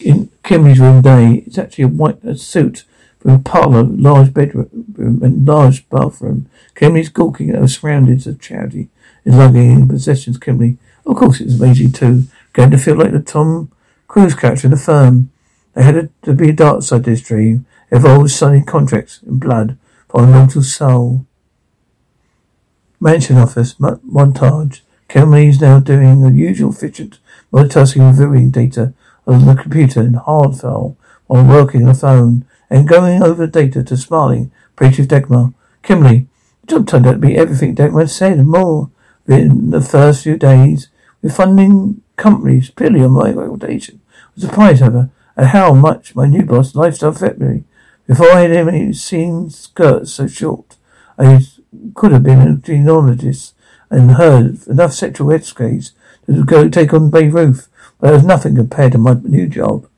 In 0.01 0.31
Kimberly's 0.43 0.81
room 0.81 1.03
day, 1.03 1.45
it's 1.47 1.59
actually 1.59 1.85
a 1.85 1.89
white 1.89 2.25
a 2.25 2.37
suit 2.37 2.85
From 3.21 3.31
a 3.33 3.39
parlour, 3.39 3.85
large 3.85 4.35
bedroom, 4.35 4.69
and 4.99 5.47
large 5.47 5.89
bathroom. 5.89 6.49
Kimberly's 6.75 7.09
gawking 7.09 7.51
at 7.51 7.57
her 7.57 7.69
surroundings 7.69 8.27
of 8.27 8.41
charity, 8.41 8.89
his 9.25 9.37
lugging 9.37 9.71
and 9.71 9.89
possessions. 9.89 10.39
Kimberly, 10.39 10.79
of 11.07 11.15
course, 11.17 11.41
it 11.41 11.45
was 11.45 11.61
amazing 11.61 11.93
too. 11.93 12.25
Going 12.53 12.73
to 12.73 12.79
feel 12.79 12.97
like 12.97 13.12
the 13.12 13.21
Tom 13.21 13.71
Cruise 14.09 14.35
character 14.35 14.67
in 14.67 14.73
the 14.73 14.77
firm. 14.77 15.31
They 15.75 15.83
had 15.83 16.11
to 16.23 16.35
be 16.35 16.50
a 16.50 16.52
dark 16.52 16.83
side 16.83 17.05
to 17.05 17.11
this 17.11 17.23
dream. 17.23 17.67
Evolved 17.91 18.31
signing 18.31 18.64
contracts 18.64 19.21
in 19.23 19.38
blood 19.38 19.79
for 20.09 20.25
a 20.25 20.26
mortal 20.26 20.62
soul. 20.62 21.26
Mansion 23.00 23.37
office 23.37 23.75
montage. 23.75 24.81
Kimberly 25.09 25.49
is 25.49 25.61
now 25.61 25.79
doing 25.79 26.23
the 26.23 26.33
usual 26.33 26.73
fidget 26.73 27.19
multitasking 27.52 28.09
reviewing 28.09 28.50
data 28.50 28.95
on 29.26 29.45
the 29.45 29.55
computer 29.55 30.00
in 30.00 30.14
hard 30.14 30.57
file 30.57 30.97
while 31.26 31.45
working 31.45 31.83
on 31.83 31.88
the 31.88 31.95
phone 31.95 32.47
and 32.71 32.88
going 32.88 33.23
over 33.23 33.47
the 33.47 33.52
data 33.52 33.83
to 33.85 33.97
smiling 33.97 34.50
Chief 34.81 35.07
Dagmar. 35.07 35.52
Kimberly, 35.83 36.26
the 36.62 36.67
job 36.67 36.88
turned 36.88 37.07
out 37.07 37.12
to 37.12 37.19
be 37.19 37.37
everything 37.37 37.75
Dagmar 37.75 38.09
said 38.09 38.38
and 38.38 38.49
more. 38.49 38.91
In 39.29 39.71
the 39.71 39.81
first 39.81 40.25
few 40.25 40.37
days, 40.37 40.88
we're 41.23 41.31
funding 41.31 42.02
companies 42.17 42.71
purely 42.71 43.05
on 43.05 43.12
my 43.12 43.31
reputation. 43.31 44.00
I 44.11 44.29
was 44.35 44.45
surprised, 44.45 44.81
however, 44.81 45.11
at 45.37 45.49
how 45.49 45.75
much 45.75 46.15
my 46.15 46.27
new 46.27 46.45
boss 46.45 46.75
lifestyle 46.75 47.11
affected 47.11 47.41
me. 47.41 47.65
Before 48.07 48.31
I 48.31 48.43
had 48.43 48.53
even 48.53 48.93
seen 48.95 49.51
skirts 49.51 50.12
so 50.12 50.27
short, 50.27 50.77
I 51.19 51.41
could 51.95 52.12
have 52.12 52.23
been 52.23 52.41
a 52.41 52.57
genealogist 52.57 53.55
and 53.91 54.12
heard 54.12 54.67
enough 54.67 54.93
sexual 54.93 55.33
escapades 55.33 55.93
to 56.27 56.45
go 56.45 56.69
take 56.69 56.93
on 56.93 57.11
Babe 57.11 57.35
Ruth, 57.35 57.69
but 58.01 58.11
it 58.11 58.15
was 58.15 58.25
nothing 58.25 58.57
compared 58.57 58.93
to 58.93 58.99
my 58.99 59.15
new 59.23 59.47
job. 59.47 59.89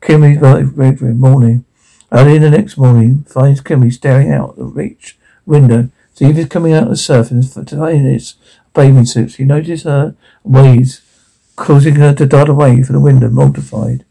Kimmy's 0.00 0.40
bedroom 0.40 1.20
morning. 1.20 1.64
Early 2.10 2.36
in 2.36 2.42
the 2.42 2.50
next 2.50 2.76
morning, 2.76 3.24
finds 3.28 3.62
Kimmy 3.62 3.92
staring 3.92 4.30
out 4.32 4.56
the 4.56 4.64
reach 4.64 5.16
window. 5.46 5.88
If 6.20 6.36
he's 6.36 6.46
coming 6.46 6.72
out 6.72 6.84
of 6.84 6.90
the 6.90 6.96
surf 6.96 7.30
and 7.30 7.66
tying 7.66 8.04
his 8.04 8.34
bathing 8.74 9.06
suit. 9.06 9.34
He 9.36 9.44
notices 9.44 9.84
her 9.84 10.14
ways, 10.44 11.00
causing 11.56 11.96
her 11.96 12.14
to 12.14 12.26
dart 12.26 12.48
away 12.48 12.82
from 12.82 12.94
the 12.94 13.00
window, 13.00 13.28
mortified. 13.28 14.04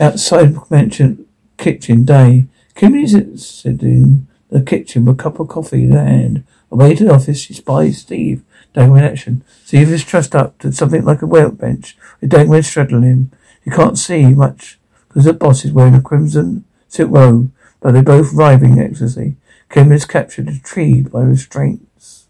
Outside 0.00 0.54
mansion 0.70 1.26
kitchen 1.56 2.04
day. 2.04 2.46
Kimmy's 2.76 3.44
sitting 3.44 3.80
in 3.80 4.26
the 4.50 4.62
kitchen 4.62 5.04
with 5.04 5.18
a 5.18 5.22
cup 5.22 5.40
of 5.40 5.48
coffee 5.48 5.84
in 5.84 5.90
her 5.90 6.04
hand. 6.04 6.44
Away 6.70 6.94
to 6.94 7.04
the 7.04 7.14
office, 7.14 7.40
she 7.40 7.54
spies 7.54 7.98
Steve 7.98 8.42
Dagmar 8.74 8.98
in 8.98 9.04
action. 9.04 9.44
If 9.72 9.88
he's 9.88 10.04
trussed 10.04 10.36
up 10.36 10.58
to 10.58 10.72
something 10.72 11.04
like 11.04 11.22
a 11.22 11.26
workbench 11.26 11.96
with 12.20 12.30
Dagmar 12.30 12.62
straddling 12.62 13.02
him. 13.02 13.32
He 13.64 13.70
can't 13.70 13.98
see 13.98 14.26
much 14.26 14.78
because 15.08 15.24
the 15.24 15.32
boss 15.32 15.64
is 15.64 15.72
wearing 15.72 15.94
a 15.94 16.00
crimson 16.00 16.64
silk 16.86 17.10
robe, 17.10 17.50
but 17.80 17.92
they're 17.92 18.02
both 18.02 18.32
writhing 18.32 18.78
in 18.78 18.78
ecstasy. 18.78 19.36
Kim 19.68 19.92
is 19.92 20.04
captured, 20.04 20.46
retrieved 20.46 21.12
by 21.12 21.22
restraints. 21.22 22.26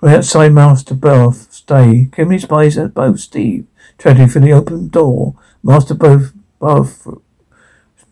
Right 0.00 0.16
outside 0.16 0.52
Master 0.52 0.94
Bath 0.94 1.52
stay, 1.52 2.08
Kimmy 2.12 2.40
spies 2.40 2.78
at 2.78 2.94
both 2.94 3.18
Steve, 3.18 3.66
treading 3.96 4.28
for 4.28 4.38
the 4.38 4.52
open 4.52 4.88
door. 4.88 5.34
Master 5.62 5.94
both 5.94 6.32
Bath 6.60 7.06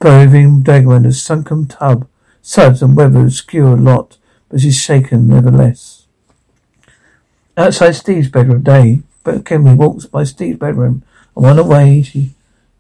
bathing 0.00 0.62
Dagmar 0.62 0.97
in 0.97 1.07
a 1.07 1.12
sunken 1.12 1.67
tub. 1.67 2.07
Suds 2.43 2.83
and 2.83 2.97
weather 2.97 3.23
obscure 3.23 3.73
a 3.73 3.76
lot, 3.76 4.19
but 4.49 4.61
she's 4.61 4.79
shaken 4.79 5.26
nevertheless. 5.26 6.07
Outside 7.57 7.93
Steve's 7.93 8.29
bedroom 8.29 8.62
day, 8.62 9.00
but 9.25 9.45
Kimberly 9.45 9.75
walks 9.75 10.07
by 10.07 10.25
Steve's 10.25 10.59
bedroom. 10.59 11.03
And 11.35 11.47
on 11.47 11.57
the 11.57 11.65
way, 11.65 12.03
she, 12.03 12.35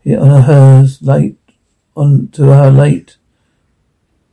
on 0.06 0.42
hers 0.42 1.02
late, 1.02 1.36
on 1.96 2.28
to 2.28 2.44
her 2.44 2.70
late, 2.70 3.16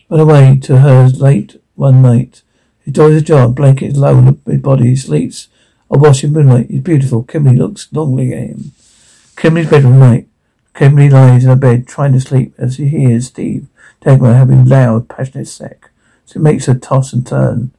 on 0.10 0.20
the 0.20 0.26
way 0.26 0.60
to 0.64 0.80
hers 0.80 1.20
late 1.20 1.62
one 1.76 2.02
night. 2.02 2.44
He 2.86 2.92
joins 2.92 3.16
a 3.16 3.22
jar, 3.22 3.48
blankets 3.50 3.98
low 3.98 4.18
on 4.18 4.40
the 4.46 4.58
body, 4.58 4.90
he 4.90 4.96
sleeps. 4.96 5.48
A 5.90 5.98
washing 5.98 6.34
moonlight. 6.34 6.72
He's 6.72 6.82
beautiful. 6.82 7.24
Kimberly 7.24 7.58
looks 7.58 7.88
longingly 7.92 8.34
at 8.34 8.50
him. 8.50 8.72
Kimberly's 9.36 9.70
bedroom 9.70 10.00
night. 10.00 10.28
Kimberly 10.74 11.10
lies 11.10 11.44
in 11.44 11.50
her 11.50 11.56
bed, 11.56 11.88
trying 11.88 12.14
to 12.14 12.20
sleep 12.20 12.54
as 12.58 12.76
she 12.76 12.88
hears 12.88 13.28
Steve 13.28 13.68
Dagmar 14.02 14.34
having 14.34 14.66
loud, 14.66 15.08
passionate 15.08 15.48
sex. 15.48 15.90
So 16.26 16.40
it 16.40 16.44
makes 16.44 16.66
her 16.66 16.74
toss 16.74 17.14
and 17.14 17.26
turn. 17.26 17.72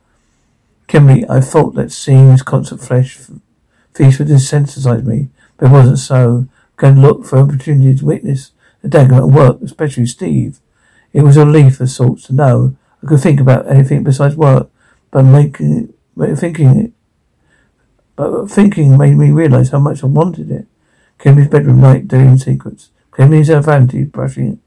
Kimberly, 0.86 1.24
I 1.28 1.40
thought 1.40 1.74
that 1.74 1.92
seeing 1.92 2.30
his 2.30 2.42
constant 2.42 2.82
flesh 2.82 3.18
feast 3.94 4.18
would 4.18 4.28
desensitize 4.28 5.04
me, 5.04 5.28
but 5.56 5.66
it 5.66 5.72
wasn't 5.72 5.98
so. 5.98 6.46
I 6.78 6.80
can 6.80 7.00
look 7.00 7.24
for 7.24 7.38
opportunities 7.38 8.00
to 8.00 8.06
witness 8.06 8.50
the 8.82 8.88
dagger 8.88 9.14
at 9.16 9.28
work, 9.28 9.60
especially 9.62 10.06
Steve. 10.06 10.58
It 11.12 11.22
was 11.22 11.36
a 11.36 11.46
relief 11.46 11.80
of 11.80 11.90
sorts 11.90 12.24
to 12.24 12.34
know 12.34 12.76
I 13.02 13.06
could 13.06 13.20
think 13.20 13.40
about 13.40 13.68
anything 13.68 14.02
besides 14.02 14.34
work, 14.34 14.70
but 15.10 15.22
making 15.22 15.92
thinking 16.36 16.80
it 16.80 16.92
but 18.16 18.46
thinking 18.46 18.96
made 18.96 19.16
me 19.16 19.30
realize 19.30 19.70
how 19.70 19.78
much 19.78 20.02
I 20.02 20.06
wanted 20.06 20.50
it. 20.50 20.66
Kimberly's 21.24 21.48
bedroom 21.48 21.80
night 21.80 22.06
dream 22.06 22.36
sequence. 22.36 22.90
Kimberly's 23.16 23.48
her 23.48 23.62
vanity 23.62 24.04
brushing 24.04 24.60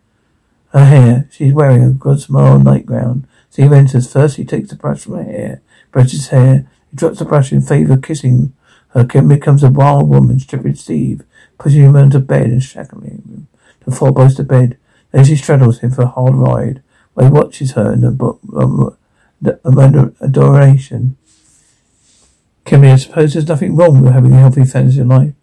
her 0.73 0.85
hair. 0.85 1.29
She's 1.31 1.53
wearing 1.53 1.83
a 1.83 1.91
good 1.91 2.19
small 2.19 2.57
nightgown. 2.57 3.27
Steve 3.51 3.71
enters. 3.71 4.11
First 4.11 4.37
he 4.37 4.43
takes 4.43 4.69
the 4.69 4.75
brush 4.75 5.01
from 5.01 5.17
her 5.17 5.23
hair 5.23 5.61
brushes 5.91 6.29
hair. 6.29 6.67
He 6.89 6.97
drops 6.97 7.19
the 7.19 7.25
brush 7.25 7.51
in 7.51 7.61
favor 7.61 7.93
of 7.93 8.01
kissing 8.01 8.53
her. 8.89 9.05
Kim 9.05 9.27
becomes 9.27 9.63
a 9.63 9.69
wild 9.69 10.09
woman, 10.09 10.39
stripping 10.39 10.73
Steve, 10.73 11.21
pushing 11.59 11.83
him 11.83 11.95
into 11.95 12.19
bed 12.19 12.47
and 12.47 12.63
shackling 12.63 13.21
him 13.23 13.47
to 13.85 13.91
fall 13.91 14.11
close 14.11 14.33
to 14.37 14.43
bed. 14.43 14.79
Then 15.11 15.25
she 15.25 15.35
straddles 15.35 15.81
him 15.81 15.91
for 15.91 16.01
a 16.01 16.07
hard 16.07 16.33
ride. 16.33 16.81
While 17.13 17.27
he 17.27 17.31
watches 17.31 17.73
her 17.73 17.93
in 17.93 18.03
a 18.03 18.09
book 18.09 18.39
um, 18.55 18.97
of 19.45 20.15
adoration. 20.23 21.17
Kimmy, 22.65 22.93
I 22.93 22.95
suppose 22.95 23.33
there's 23.33 23.47
nothing 23.47 23.75
wrong 23.75 24.01
with 24.01 24.13
having 24.13 24.33
a 24.33 24.39
healthy 24.39 24.65
fantasy 24.65 25.03
life. 25.03 25.33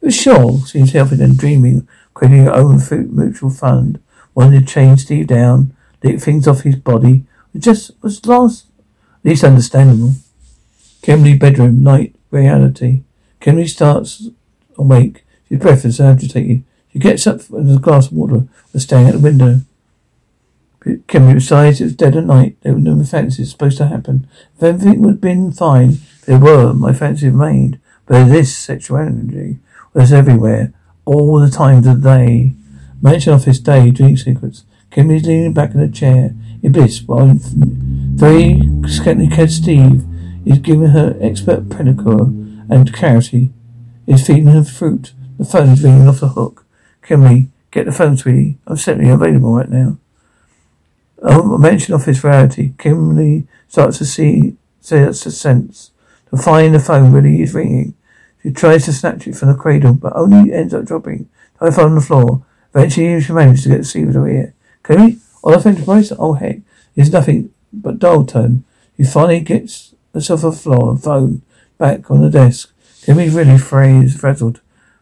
It 0.00 0.06
was 0.06 0.14
sure 0.14 0.60
seems 0.60 0.92
healthy 0.92 1.16
than 1.16 1.36
dreaming, 1.36 1.88
creating 2.14 2.44
your 2.44 2.54
own 2.54 2.80
mutual 2.90 3.50
fund, 3.50 4.00
wanting 4.34 4.60
to 4.60 4.66
chain 4.66 4.96
Steve 4.96 5.26
down, 5.26 5.74
lick 6.02 6.20
things 6.20 6.46
off 6.46 6.62
his 6.62 6.76
body. 6.76 7.24
It 7.54 7.60
just 7.60 7.90
was 8.02 8.24
last 8.26 8.66
least 9.24 9.44
understandable. 9.44 10.12
Kimberly 11.02 11.36
bedroom, 11.36 11.82
night, 11.82 12.14
reality. 12.30 13.02
Kimberly 13.40 13.66
starts 13.66 14.28
awake. 14.76 15.24
She's 15.48 15.58
breathless 15.58 16.00
and 16.00 16.08
agitated. 16.08 16.64
She 16.92 16.98
gets 16.98 17.26
up 17.26 17.48
with 17.50 17.74
a 17.74 17.78
glass 17.78 18.06
of 18.06 18.12
water 18.12 18.46
and 18.72 18.82
staring 18.82 19.08
at 19.08 19.14
the 19.14 19.18
window. 19.18 19.60
Kimberly 21.08 21.34
decides 21.34 21.80
it's 21.80 21.94
dead 21.94 22.16
at 22.16 22.24
night. 22.24 22.56
There 22.62 22.72
were 22.72 22.78
no 22.78 23.02
fancies 23.04 23.50
supposed 23.50 23.78
to 23.78 23.86
happen. 23.86 24.28
If 24.56 24.62
everything 24.62 25.02
would 25.02 25.14
have 25.14 25.20
been 25.20 25.52
fine, 25.52 25.98
there 26.26 26.38
were, 26.38 26.72
my 26.72 26.92
fancy 26.92 27.30
made. 27.30 27.80
But 28.06 28.26
this 28.26 28.56
sexuality 28.56 29.58
was 29.96 30.12
everywhere, 30.12 30.72
all 31.06 31.40
the 31.40 31.50
time 31.50 31.78
of 31.78 31.84
the 31.84 31.94
day. 31.94 32.52
Mansion 33.00 33.32
office 33.32 33.58
day, 33.58 33.90
dream 33.90 34.16
sequence. 34.16 34.64
Kimberly's 34.90 35.26
leaning 35.26 35.54
back 35.54 35.74
in 35.74 35.80
a 35.80 35.88
chair 35.88 36.34
in 36.62 36.72
bliss 36.72 37.02
while 37.02 37.32
very 37.40 38.60
scantily 38.86 39.48
Steve 39.48 40.04
is 40.44 40.58
giving 40.58 40.88
her 40.88 41.16
expert 41.20 41.68
pedicure 41.68 42.70
and 42.70 42.92
clarity 42.92 43.52
is 44.06 44.26
feeding 44.26 44.48
her 44.48 44.64
fruit. 44.64 45.12
The 45.38 45.44
phone 45.44 45.70
is 45.70 45.82
ringing 45.82 46.08
off 46.08 46.20
the 46.20 46.28
hook. 46.28 46.66
Kimberly, 47.02 47.48
get 47.70 47.86
the 47.86 47.92
phone, 47.92 48.16
sweetie. 48.16 48.58
I'm 48.66 48.76
certainly 48.76 49.10
available 49.10 49.54
right 49.54 49.68
now. 49.68 49.98
Oh, 51.22 51.56
mention 51.56 51.94
office 51.94 52.22
reality. 52.22 52.74
Kimberly 52.78 53.46
starts 53.68 53.98
to 53.98 54.04
see, 54.04 54.56
starts 54.80 55.20
to 55.20 55.30
sense. 55.30 55.90
To 56.30 56.36
find 56.36 56.74
the 56.74 56.80
phone 56.80 57.12
really 57.12 57.42
is 57.42 57.54
ringing. 57.54 57.94
She 58.46 58.52
tries 58.52 58.84
to 58.84 58.92
snatch 58.92 59.26
it 59.26 59.34
from 59.34 59.48
the 59.48 59.56
cradle, 59.56 59.94
but 59.94 60.12
only 60.14 60.52
ends 60.52 60.72
up 60.72 60.84
dropping. 60.84 61.28
Phone 61.58 61.72
on 61.80 61.94
the 61.96 62.00
floor. 62.00 62.46
Eventually, 62.72 63.20
she 63.20 63.32
manages 63.32 63.64
to 63.64 63.70
get 63.70 63.74
the 63.74 63.78
receiver 63.78 64.12
to 64.12 64.24
ear. 64.26 64.54
Kimberly, 64.84 65.18
all 65.42 65.50
the 65.50 65.60
phone 65.60 65.74
device? 65.74 66.12
Oh 66.16 66.34
heck, 66.34 66.58
it's 66.94 67.10
nothing 67.10 67.50
but 67.72 67.98
dull 67.98 68.24
tone. 68.24 68.62
He 68.96 69.02
finally 69.02 69.40
gets 69.40 69.96
herself 70.14 70.44
off 70.44 70.54
the 70.54 70.60
floor 70.60 70.90
and 70.92 71.02
phone 71.02 71.42
back 71.76 72.08
on 72.08 72.22
the 72.22 72.30
desk. 72.30 72.72
Jimmy's 73.04 73.34
really 73.34 73.58
phrased, 73.58 74.20
frazzled. 74.20 74.60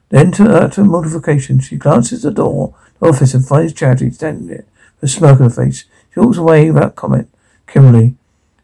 Then 0.09 0.33
to 0.33 0.45
her 0.45 0.71
to 0.71 0.83
mortification, 0.83 1.61
she 1.61 1.77
glances 1.77 2.25
at 2.25 2.31
the 2.35 2.43
door, 2.43 2.75
the 2.99 3.09
office, 3.09 3.35
and 3.35 3.47
finds 3.47 3.75
Charity 3.75 4.11
standing 4.11 4.47
there 4.47 4.65
with 5.03 5.11
smirk 5.11 5.39
on 5.39 5.51
her 5.51 5.65
face. 5.65 5.85
She 6.15 6.21
walks 6.21 6.39
away 6.39 6.71
without 6.71 6.97
comment. 6.97 7.29
Kimberly, 7.67 8.15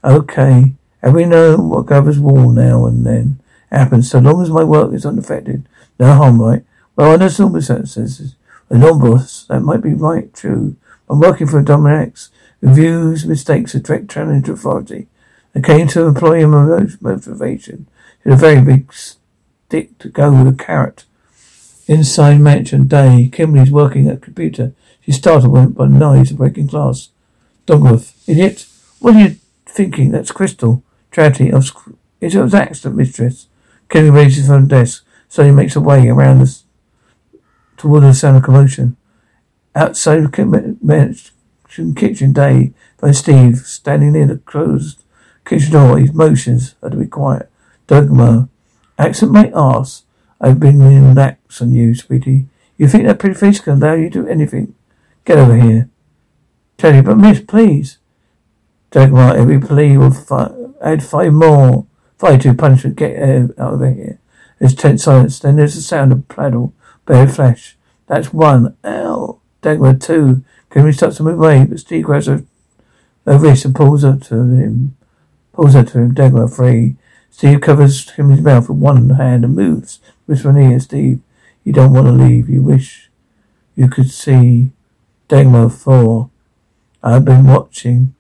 okay. 0.03 0.73
And 1.03 1.15
we 1.15 1.27
know 1.27 1.59
what 1.59 1.85
governs 1.85 2.19
war 2.19 2.51
now 2.51 2.87
and 2.87 3.05
then 3.05 3.40
happens, 3.71 4.11
so 4.11 4.19
long 4.19 4.43
as 4.43 4.51
my 4.51 4.65
work 4.65 4.93
is 4.93 5.07
unaffected. 5.07 5.69
No 5.99 6.13
harm, 6.15 6.41
right? 6.41 6.65
Well, 6.97 7.07
I 7.07 7.11
know 7.11 7.15
under 7.15 7.31
circumstances, 7.31 8.35
a 8.69 8.79
non-boss, 8.79 9.47
that 9.49 9.61
might 9.61 9.83
be 9.83 9.95
right, 9.95 10.33
true. 10.35 10.77
I'm 11.09 11.21
working 11.21 11.47
for 11.47 11.59
a 11.59 11.65
Dominex 11.65 12.29
Reviews 12.61 13.25
mistakes 13.25 13.75
a 13.75 13.81
direct 13.81 14.11
challenge 14.11 14.45
to 14.47 14.53
authority. 14.53 15.09
I 15.55 15.61
came 15.61 15.89
to 15.89 16.07
employ 16.07 16.41
him 16.41 16.51
motivation. 17.01 17.87
He 18.23 18.31
had 18.31 18.39
a 18.39 18.41
very 18.41 18.61
big 18.61 18.93
stick 18.93 19.99
to 19.99 20.09
go 20.09 20.31
with 20.31 20.55
a 20.55 20.57
carrot. 20.57 21.05
Inside 21.87 22.39
mansion 22.39 22.87
day, 22.87 23.31
Kimberly's 23.33 23.73
working 23.73 24.09
at 24.09 24.17
a 24.17 24.21
computer. 24.21 24.75
She 25.01 25.13
startled 25.13 25.53
when 25.53 25.71
by 25.71 25.87
noise 25.87 26.31
of 26.31 26.37
breaking 26.37 26.67
glass. 26.67 27.09
Dogworth, 27.65 28.15
idiot! 28.29 28.67
What 29.01 29.17
are 29.17 29.21
you 29.21 29.37
thinking? 29.65 30.11
That's 30.11 30.31
Crystal. 30.31 30.85
Of 31.17 31.95
it 32.21 32.35
was 32.35 32.55
accident, 32.55 32.97
mistress. 32.97 33.49
Kelly 33.91 34.09
raises 34.09 34.47
from 34.47 34.63
the 34.63 34.77
desk, 34.77 35.05
slowly 35.29 35.51
makes 35.51 35.75
her 35.75 35.81
way 35.81 36.09
around 36.09 36.41
us 36.41 36.65
toward 37.77 38.05
the 38.05 38.15
sound 38.15 38.39
of 38.39 38.45
commotion. 38.45 38.97
Outside 39.75 40.23
the 40.23 41.23
kitchen, 41.97 42.33
day 42.33 42.73
by 43.01 43.11
Steve, 43.11 43.59
standing 43.59 44.13
near 44.13 44.27
the 44.27 44.39
closed 44.39 45.03
kitchen 45.45 45.73
door. 45.73 45.99
His 45.99 46.15
motions 46.15 46.77
are 46.83 46.91
to 46.91 46.97
be 46.97 47.07
quiet. 47.07 47.51
Dagmar, 47.87 48.49
accent 48.99 49.33
my 49.33 49.51
ass. 49.55 50.05
I've 50.41 50.61
been 50.61 50.81
in 50.81 51.09
relaxed 51.09 51.61
on 51.61 51.73
you, 51.73 51.95
sweetie. 51.95 52.47
You 52.79 52.89
think 52.89 53.05
that 53.05 53.19
pretty 53.19 53.35
face 53.35 53.61
can 53.61 53.75
allow 53.75 53.95
you 53.95 54.09
to 54.09 54.23
do 54.23 54.29
anything? 54.29 54.75
Get 55.25 55.39
over 55.39 55.57
here. 55.57 55.91
Teddy, 56.79 57.03
but 57.03 57.19
miss, 57.19 57.41
please. 57.41 57.99
Dagmar, 58.91 59.37
every 59.37 59.61
plea 59.61 59.99
will 59.99 60.13
fi- 60.13 60.53
add 60.81 61.03
five 61.03 61.33
more. 61.33 61.87
Five 62.21 62.43
to 62.43 62.53
punishment. 62.53 62.97
Get 62.97 63.17
uh, 63.17 63.49
out 63.59 63.75
of 63.75 63.81
here. 63.81 64.19
There's 64.59 64.75
tense 64.75 65.05
silence. 65.05 65.39
Then 65.39 65.57
there's 65.57 65.75
the 65.75 65.81
sound 65.81 66.13
of 66.13 66.29
paddle, 66.29 66.75
bare 67.07 67.27
flesh. 67.27 67.79
That's 68.09 68.31
one. 68.31 68.77
Ow. 68.85 69.41
Dagmar, 69.63 69.95
two. 69.95 70.45
Kimmy 70.71 70.95
starts 70.95 71.17
to 71.17 71.23
move 71.23 71.39
away, 71.39 71.65
but 71.65 71.81
Steve 71.81 72.05
grabs 72.05 72.27
her, 72.27 72.45
her 73.25 73.39
wrist 73.39 73.65
and 73.65 73.75
pulls 73.75 74.03
her 74.03 74.19
to 74.19 74.35
him. 74.35 74.99
Pulls 75.55 75.73
her 75.73 75.83
to 75.83 75.99
him. 75.99 76.13
Dagmar, 76.13 76.49
three. 76.49 76.97
Steve 77.31 77.63
covers 77.63 78.05
Kimmy's 78.11 78.43
mouth 78.43 78.69
with 78.69 78.77
one 78.77 79.09
hand 79.09 79.43
and 79.47 79.57
moves. 79.57 79.99
Whispering 80.27 80.73
ear, 80.73 80.81
Steve, 80.81 81.23
you 81.65 81.73
don't 81.73 81.95
want 81.95 82.07
to 82.07 82.13
leave. 82.13 82.51
You 82.51 82.63
wish 82.63 83.09
you 83.75 83.89
could 83.89 84.11
see 84.11 84.73
Dagmar 85.29 85.71
four. 85.71 86.29
I've 87.03 87.25
been 87.25 87.47
watching. 87.47 88.15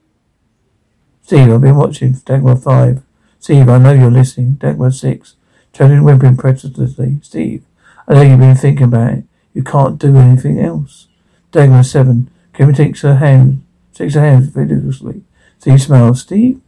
Steve, 1.22 1.52
I've 1.52 1.60
been 1.60 1.76
watching 1.76 2.14
Dagmar 2.14 2.56
five. 2.56 3.02
Steve, 3.40 3.70
I 3.70 3.78
know 3.78 3.92
you're 3.92 4.10
listening. 4.10 4.52
Dagmar 4.52 4.92
six. 4.92 5.34
Turning 5.72 6.04
whimpering 6.04 6.34
breathlessly. 6.34 7.20
Steve, 7.22 7.64
I 8.06 8.14
know 8.14 8.22
you've 8.22 8.38
been 8.38 8.54
thinking 8.54 8.84
about 8.84 9.14
it. 9.14 9.24
You 9.54 9.64
can't 9.64 9.98
do 9.98 10.16
anything 10.18 10.60
else. 10.60 11.08
Dagmar 11.50 11.82
seven. 11.82 12.30
Kimmy 12.52 12.76
takes 12.76 13.00
her 13.00 13.16
hand, 13.16 13.64
takes 13.94 14.14
her 14.14 14.20
hand 14.20 14.52
vigorously. 14.52 15.22
Steve 15.58 15.80
smiles. 15.80 16.20
Steve, 16.20 16.60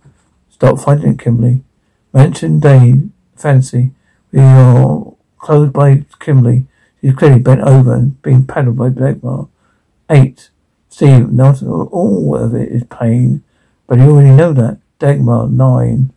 stop 0.50 0.80
fighting 0.80 1.18
Kimberly. 1.18 1.62
Mansion 2.14 2.58
day, 2.58 3.02
fancy. 3.36 3.90
We 4.32 4.40
are 4.40 5.12
closed 5.38 5.74
by 5.74 6.06
Kimberly. 6.20 6.66
She's 7.02 7.14
clearly 7.14 7.40
bent 7.40 7.60
over 7.60 7.94
and 7.94 8.22
being 8.22 8.46
paddled 8.46 8.78
by 8.78 8.88
Dagmar. 8.88 9.48
Eight. 10.08 10.48
Steve, 10.88 11.30
not 11.32 11.62
all 11.62 12.34
of 12.34 12.54
it 12.54 12.70
is 12.70 12.84
pain, 12.84 13.42
but 13.86 13.98
you 13.98 14.10
already 14.10 14.30
know 14.30 14.54
that. 14.54 14.78
Dagmar, 14.98 15.48
nine. 15.48 16.12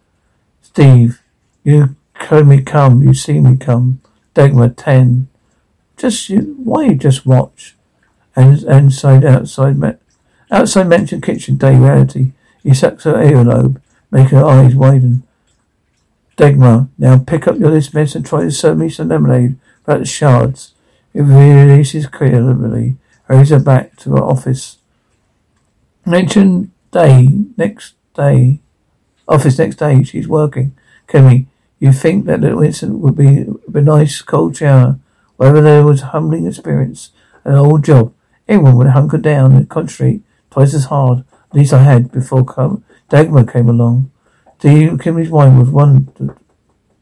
Steve, 0.75 1.21
you 1.63 1.95
heard 2.15 2.45
me 2.45 2.61
come, 2.61 3.01
you 3.01 3.13
see 3.13 3.39
me 3.39 3.55
come. 3.55 4.01
Dagmar, 4.33 4.75
ten. 4.75 5.29
Just 5.95 6.29
you, 6.29 6.57
why 6.65 6.87
you 6.87 6.95
just 6.95 7.25
watch? 7.25 7.77
And 8.35 8.61
inside, 8.61 9.23
outside, 9.23 9.77
outside 10.51 10.87
mentioned 10.89 11.23
kitchen, 11.23 11.55
day 11.55 11.77
reality. 11.77 12.33
He 12.61 12.73
sucks 12.73 13.05
her 13.05 13.13
earlobe, 13.13 13.81
making 14.11 14.37
her 14.37 14.45
eyes 14.45 14.75
widen. 14.75 15.23
Dagmar, 16.35 16.89
now 16.97 17.19
pick 17.19 17.47
up 17.47 17.57
your 17.57 17.71
list, 17.71 17.93
miss, 17.93 18.13
and 18.13 18.25
try 18.25 18.41
to 18.41 18.51
serve 18.51 18.77
me 18.77 18.89
some 18.89 19.07
lemonade 19.07 19.57
without 19.85 19.99
the 19.99 20.05
shards. 20.05 20.73
It 21.13 21.21
releases 21.21 22.07
clearly 22.07 22.97
hurries 23.29 23.51
her 23.51 23.59
back 23.59 23.95
to 23.99 24.09
her 24.09 24.21
office. 24.21 24.79
Mention 26.05 26.73
day, 26.91 27.29
next 27.55 27.93
day, 28.13 28.59
office 29.27 29.59
next 29.59 29.77
day, 29.77 30.03
she's 30.03 30.27
working. 30.27 30.75
Kimmy, 31.07 31.47
you 31.79 31.91
think 31.91 32.25
that 32.25 32.41
little 32.41 32.63
incident 32.63 32.99
would 32.99 33.15
be 33.15 33.45
a 33.73 33.81
nice 33.81 34.21
cold 34.21 34.57
shower, 34.57 34.99
whether 35.37 35.61
there 35.61 35.83
was 35.83 36.01
humbling 36.01 36.47
experience, 36.47 37.11
an 37.43 37.55
old 37.55 37.83
job. 37.83 38.13
anyone 38.47 38.77
would 38.77 38.87
hunker 38.87 39.17
down 39.17 39.53
and 39.53 39.69
concentrate 39.69 40.21
twice 40.51 40.73
as 40.73 40.85
hard. 40.85 41.19
At 41.51 41.57
least 41.57 41.73
I 41.73 41.83
had 41.83 42.11
before 42.11 42.45
come, 42.45 42.83
Dagmar 43.09 43.45
came 43.51 43.69
along. 43.69 44.11
The 44.59 44.97
Kimmy's 44.97 45.29
wife 45.29 45.57
was 45.57 45.69
wondered, 45.69 46.37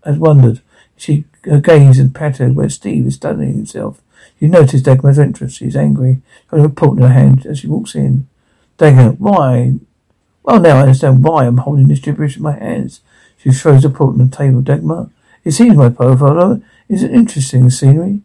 has 0.04 0.18
wondered. 0.18 0.62
She 0.96 1.26
her 1.46 1.60
gaze 1.60 2.00
and 2.00 2.16
pattered 2.16 2.56
where 2.56 2.70
Steve 2.70 3.06
is 3.06 3.16
studying 3.16 3.54
himself. 3.54 4.02
You 4.40 4.48
notice 4.48 4.82
Dagmar's 4.82 5.20
entrance. 5.20 5.56
She's 5.56 5.76
angry. 5.76 6.22
Report 6.52 6.98
in 6.98 7.04
her 7.04 7.14
hand 7.14 7.46
as 7.46 7.60
she 7.60 7.68
walks 7.68 7.96
in. 7.96 8.28
Dagmar, 8.78 9.12
why? 9.14 9.76
Well, 10.44 10.60
now 10.60 10.78
I 10.78 10.82
understand 10.82 11.24
why 11.24 11.46
I'm 11.46 11.58
holding 11.58 11.88
this 11.88 12.00
gibberish 12.00 12.38
in 12.38 12.44
my 12.44 12.54
hands. 12.54 13.02
She 13.38 13.52
throws 13.52 13.84
the 13.84 13.90
report 13.90 14.14
on 14.14 14.30
the 14.30 14.36
table. 14.36 14.62
Dagmar, 14.62 15.10
it 15.44 15.52
seems 15.52 15.76
my 15.76 15.90
profile 15.90 16.62
is 16.88 17.04
an 17.04 17.14
interesting 17.14 17.70
scenery. 17.70 18.22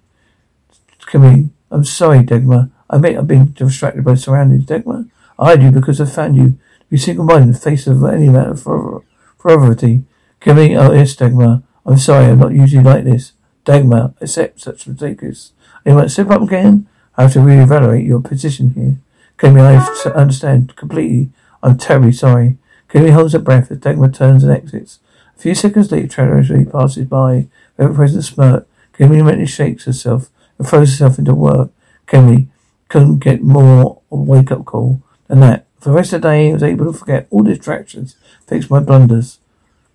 Kimmy, 1.02 1.50
I'm 1.70 1.84
sorry, 1.84 2.22
Dagmar. 2.22 2.70
I 2.90 2.96
admit 2.96 3.16
I've 3.16 3.26
been 3.26 3.52
distracted 3.52 4.04
by 4.04 4.14
surroundings. 4.14 4.66
Dagmar, 4.66 5.06
I 5.38 5.56
do 5.56 5.70
because 5.70 6.00
I 6.00 6.06
found 6.06 6.36
you 6.36 6.50
to 6.50 6.58
be 6.90 6.96
single-minded 6.96 7.46
in 7.46 7.52
the 7.52 7.58
face 7.58 7.86
of 7.86 8.04
any 8.04 8.26
amount 8.26 8.50
of 8.50 9.04
frivolity. 9.38 10.04
Kimmy, 10.40 10.76
oh 10.78 10.92
yes, 10.92 11.14
Dagmar. 11.14 11.62
I'm 11.86 11.98
sorry, 11.98 12.26
I'm 12.26 12.38
not 12.38 12.52
usually 12.52 12.82
like 12.82 13.04
this. 13.04 13.32
Dagmar, 13.64 14.14
accept 14.20 14.60
such 14.60 14.86
ridiculous 14.86 15.52
you 15.88 16.00
to 16.00 16.08
step 16.08 16.30
up 16.30 16.42
again? 16.42 16.86
I 17.16 17.22
have 17.22 17.32
to 17.32 17.40
reevaluate 17.40 18.06
your 18.06 18.20
position 18.20 18.70
here. 18.74 18.98
Kimmy, 19.38 19.60
I 19.60 20.10
understand 20.10 20.76
completely. 20.76 21.30
I'm 21.62 21.78
terribly 21.78 22.12
sorry. 22.12 22.56
Kimmy 22.88 23.10
holds 23.10 23.32
her 23.32 23.38
breath 23.38 23.70
as 23.70 23.78
Dagmar 23.78 24.10
turns 24.10 24.44
and 24.44 24.52
exits. 24.52 25.00
A 25.36 25.40
few 25.40 25.54
seconds 25.54 25.92
later, 25.92 26.08
Treasury 26.08 26.64
passes 26.64 27.06
by. 27.06 27.48
Ever 27.78 27.94
present 27.94 28.24
smirk. 28.24 28.66
Kimmy 28.94 29.24
mentally 29.24 29.46
shakes 29.46 29.84
herself 29.84 30.30
and 30.58 30.66
throws 30.66 30.90
herself 30.90 31.18
into 31.18 31.34
work. 31.34 31.70
Kimmy 32.06 32.48
couldn't 32.88 33.18
get 33.18 33.42
more 33.42 34.00
of 34.10 34.18
a 34.18 34.22
wake 34.22 34.50
up 34.50 34.64
call 34.64 35.02
than 35.28 35.40
that. 35.40 35.66
For 35.80 35.90
the 35.90 35.96
rest 35.96 36.12
of 36.12 36.22
the 36.22 36.28
day, 36.28 36.50
I 36.50 36.54
was 36.54 36.62
able 36.62 36.86
to 36.86 36.98
forget 36.98 37.28
all 37.30 37.42
distractions, 37.42 38.16
fix 38.46 38.68
my 38.68 38.80
blunders. 38.80 39.38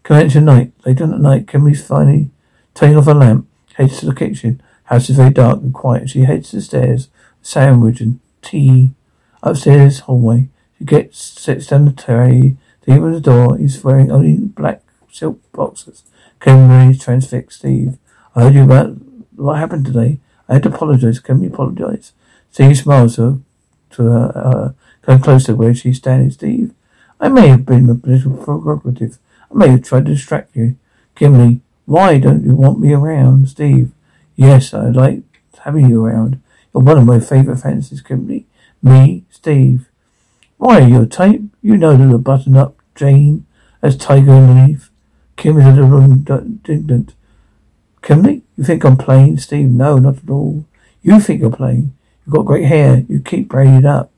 Convention 0.03 0.45
night. 0.45 0.71
Later 0.85 1.07
that 1.07 1.19
night, 1.19 1.45
Kimmy's 1.45 1.85
finally 1.85 2.29
turning 2.73 2.97
off 2.97 3.07
a 3.07 3.13
lamp, 3.13 3.47
heads 3.75 3.99
to 3.99 4.05
the 4.05 4.15
kitchen. 4.15 4.61
House 4.85 5.09
is 5.09 5.15
very 5.15 5.31
dark 5.31 5.61
and 5.61 5.73
quiet. 5.73 6.09
She 6.09 6.21
heads 6.21 6.49
to 6.49 6.57
the 6.57 6.61
stairs, 6.61 7.09
sandwich 7.41 8.01
and 8.01 8.19
tea. 8.41 8.91
Upstairs 9.41 9.99
hallway. 9.99 10.49
She 10.83 10.87
gets 10.87 11.17
sits 11.17 11.67
down 11.67 11.85
the 11.85 11.93
tray. 11.93 12.57
The 12.81 12.99
the 12.99 13.21
door. 13.21 13.57
He's 13.57 13.81
wearing 13.81 14.11
only 14.11 14.35
black 14.35 14.81
silk 15.09 15.39
boxers. 15.53 16.03
Kimberly 16.41 16.97
transfixed 16.97 17.59
Steve. 17.59 17.97
I 18.35 18.43
heard 18.43 18.55
you 18.55 18.63
about 18.63 18.97
what 19.37 19.59
happened 19.59 19.85
today. 19.85 20.19
I 20.49 20.55
had 20.55 20.63
to 20.63 20.69
apologize. 20.75 21.21
Can 21.21 21.39
we 21.39 21.47
apologize? 21.47 22.11
Steve 22.51 22.77
smiles 22.77 23.15
to, 23.15 23.41
to 23.91 24.03
her, 24.03 24.31
uh, 24.35 24.71
come 25.03 25.21
closer 25.21 25.55
where 25.55 25.73
she's 25.73 25.99
standing. 25.99 26.31
Steve, 26.31 26.73
I 27.17 27.29
may 27.29 27.47
have 27.47 27.65
been 27.65 27.89
a 27.89 27.93
little 27.93 28.35
provocative. 28.35 29.19
I 29.49 29.55
may 29.57 29.69
have 29.69 29.83
tried 29.83 30.07
to 30.07 30.11
distract 30.11 30.53
you. 30.53 30.75
Kimberly, 31.15 31.61
why 31.85 32.19
don't 32.19 32.43
you 32.43 32.55
want 32.55 32.81
me 32.81 32.91
around? 32.91 33.47
Steve, 33.47 33.93
Yes, 34.35 34.73
I 34.73 34.89
like 34.89 35.21
having 35.63 35.89
you 35.89 36.03
around. 36.03 36.41
You're 36.73 36.83
one 36.83 36.97
of 36.97 37.05
my 37.05 37.21
favourite 37.21 37.61
fancies, 37.61 38.01
Kimberly. 38.01 38.47
Me, 38.81 39.23
Steve. 39.29 39.87
Why 40.63 40.79
are 40.79 40.87
you 40.87 41.05
type? 41.05 41.41
You 41.61 41.75
know 41.75 41.97
that 41.97 42.05
the 42.05 42.17
button 42.17 42.55
up 42.55 42.77
Jane 42.95 43.45
as 43.81 43.97
Tiger 43.97 44.31
underneath. 44.31 44.91
Kim 45.35 45.59
is 45.59 45.65
a 45.65 45.71
little 45.71 45.99
indignant. 45.99 47.15
Kimberly, 48.01 48.43
you 48.55 48.63
think 48.63 48.85
I'm 48.85 48.95
plain? 48.95 49.37
Steve, 49.37 49.69
no, 49.69 49.97
not 49.97 50.23
at 50.23 50.29
all. 50.29 50.63
You 51.01 51.19
think 51.19 51.41
you're 51.41 51.51
plain. 51.51 51.93
You've 52.25 52.35
got 52.35 52.45
great 52.45 52.63
hair. 52.63 53.03
You 53.09 53.19
keep 53.19 53.49
braided 53.49 53.85
up. 53.85 54.09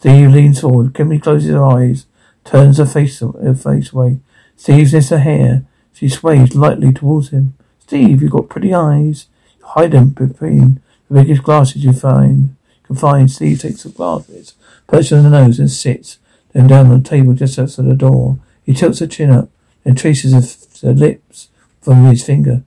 Steve 0.00 0.32
leans 0.32 0.62
forward. 0.62 0.94
Kimberly 0.94 1.20
closes 1.20 1.50
her 1.50 1.64
eyes, 1.64 2.06
turns 2.42 2.78
her 2.78 2.86
face, 2.86 3.20
her 3.20 3.54
face 3.54 3.92
away. 3.92 4.18
Steve 4.56 4.92
lifts 4.92 5.10
her 5.10 5.18
hair. 5.18 5.64
She 5.92 6.08
sways 6.08 6.56
lightly 6.56 6.92
towards 6.92 7.28
him. 7.28 7.54
Steve, 7.78 8.20
you've 8.20 8.32
got 8.32 8.48
pretty 8.48 8.74
eyes. 8.74 9.26
You 9.60 9.66
Hide 9.66 9.92
them 9.92 10.08
between 10.08 10.82
the 11.08 11.22
biggest 11.22 11.44
glasses 11.44 11.84
you 11.84 11.92
find. 11.92 12.56
Find 12.92 13.30
Steve 13.30 13.60
takes 13.60 13.82
the 13.82 13.88
glasses, 13.88 14.54
perches 14.86 15.12
on 15.12 15.24
the 15.24 15.30
nose 15.30 15.58
and 15.58 15.70
sits. 15.70 16.18
Then 16.52 16.68
down 16.68 16.86
on 16.86 17.02
the 17.02 17.08
table 17.08 17.34
just 17.34 17.58
outside 17.58 17.86
the 17.86 17.96
door. 17.96 18.38
He 18.64 18.72
tilts 18.72 19.00
her 19.00 19.06
chin 19.06 19.30
up, 19.30 19.48
and 19.84 19.98
traces 19.98 20.80
her 20.82 20.92
lips 20.92 21.48
from 21.82 22.04
his 22.04 22.24
finger. 22.24 22.62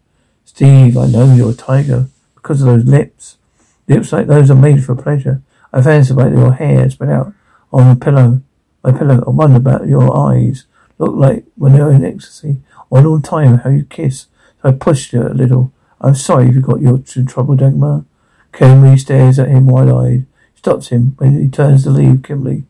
Steve, 0.46 0.98
I 0.98 1.08
know 1.08 1.34
you're 1.34 1.52
a 1.52 1.56
tiger 1.56 2.08
because 2.36 2.62
of 2.62 2.68
those 2.68 2.86
lips. 2.86 3.38
Lips 3.88 4.12
like 4.12 4.28
those 4.28 4.52
are 4.52 4.56
made 4.56 4.84
for 4.84 4.96
pleasure. 4.96 5.42
I 5.72 5.82
fancy 5.82 6.14
about 6.14 6.32
your 6.32 6.54
hair 6.54 6.90
spread 6.90 7.10
out 7.10 7.34
on 7.72 7.90
the 7.94 8.06
pillow. 8.06 8.42
My 8.84 8.92
pillow. 8.92 9.24
I 9.26 9.30
wonder 9.30 9.58
about 9.58 9.88
your 9.88 10.16
eyes. 10.18 10.66
Look 10.98 11.16
like 11.16 11.46
when 11.56 11.74
they're 11.74 11.92
in 11.92 12.06
ecstasy. 12.06 12.62
All 12.90 13.18
the 13.18 13.28
time 13.28 13.60
how 13.60 13.70
you 13.70 13.86
kiss. 13.86 14.28
So 14.62 14.70
I 14.70 14.72
pushed 14.72 15.14
you 15.14 15.24
a 15.24 15.30
little. 15.30 15.72
I'm 16.02 16.16
sorry 16.16 16.50
if 16.50 16.56
you 16.56 16.62
got 16.62 16.82
your 16.82 17.00
trouble, 17.00 17.56
Dagmar. 17.56 18.06
Kimberly 18.58 18.98
stares 18.98 19.38
at 19.38 19.50
him 19.50 19.68
wide-eyed. 19.68 20.26
stops 20.56 20.88
him 20.88 21.14
when 21.20 21.40
he 21.40 21.48
turns 21.48 21.84
to 21.84 21.92
leave 21.92 22.24
Kimberly. 22.24 22.64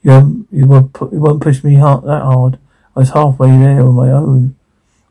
You, 0.00 0.12
um, 0.12 0.48
you, 0.52 0.66
won't, 0.66 0.92
pu- 0.92 1.10
you 1.12 1.18
won't 1.18 1.42
push 1.42 1.64
me 1.64 1.74
hard, 1.74 2.04
that 2.04 2.22
hard. 2.22 2.60
I 2.94 3.00
was 3.00 3.10
halfway 3.10 3.48
there 3.48 3.80
on 3.80 3.94
my 3.94 4.08
own. 4.12 4.54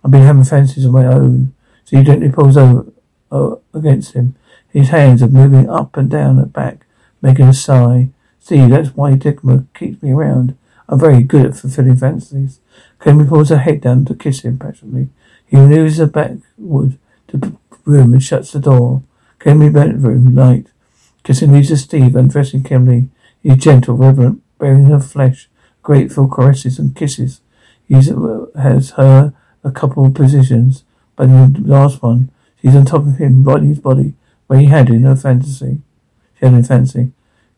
I've 0.03 0.11
been 0.11 0.21
having 0.21 0.45
fancies 0.45 0.85
on 0.85 0.93
my 0.93 1.05
own. 1.05 1.53
So 1.83 1.97
he 1.97 2.03
gently 2.03 2.31
pulls 2.31 2.55
over 2.55 2.85
uh, 3.29 3.57
against 3.73 4.13
him. 4.13 4.35
His 4.69 4.87
hands 4.87 5.21
are 5.21 5.27
moving 5.27 5.69
up 5.69 5.97
and 5.97 6.09
down 6.09 6.37
her 6.37 6.45
back, 6.45 6.85
making 7.21 7.49
a 7.49 7.53
sigh. 7.53 8.11
See, 8.39 8.67
that's 8.67 8.95
why 8.95 9.15
Dagmar 9.15 9.65
keeps 9.73 10.01
me 10.01 10.13
around. 10.13 10.57
I'm 10.87 10.97
very 10.97 11.23
good 11.23 11.45
at 11.45 11.57
fulfilling 11.57 11.97
fantasies. 11.97 12.61
Kimberly 13.01 13.27
pulls 13.27 13.49
her 13.49 13.57
head 13.57 13.81
down 13.81 14.05
to 14.05 14.15
kiss 14.15 14.45
him 14.45 14.59
passionately. 14.59 15.09
He 15.45 15.57
moves 15.57 15.97
her 15.97 16.05
backward 16.05 16.97
to 17.27 17.37
the 17.37 17.57
room 17.83 18.13
and 18.13 18.23
shuts 18.23 18.53
the 18.53 18.61
door. 18.61 19.03
Kimberly 19.45 19.69
bedroom 19.69 20.33
light. 20.33 20.71
Kissing 21.23 21.53
Lisa 21.53 21.77
Steve, 21.77 22.15
undressing 22.15 22.63
Kimberly. 22.63 23.09
He's 23.43 23.57
gentle, 23.57 23.95
reverent, 23.95 24.41
bearing 24.57 24.85
her 24.85 24.99
flesh, 24.99 25.49
grateful 25.83 26.27
caresses 26.27 26.79
and 26.79 26.95
kisses. 26.95 27.41
He 27.87 27.93
has 27.93 28.89
her 28.97 29.33
a 29.63 29.71
couple 29.71 30.03
of 30.03 30.15
positions, 30.15 30.83
but 31.15 31.29
in 31.29 31.53
the 31.53 31.59
last 31.59 32.01
one, 32.01 32.31
she's 32.59 32.75
on 32.75 32.85
top 32.85 33.05
of 33.05 33.17
him, 33.17 33.43
riding 33.43 33.69
his 33.69 33.79
body, 33.79 34.15
where 34.47 34.57
he 34.57 34.65
had 34.65 34.89
in 34.89 35.03
her 35.03 35.15
fantasy. 35.15 35.83
She 36.39 36.45
had 36.45 36.55
in 36.55 36.63
fancy. 36.63 37.11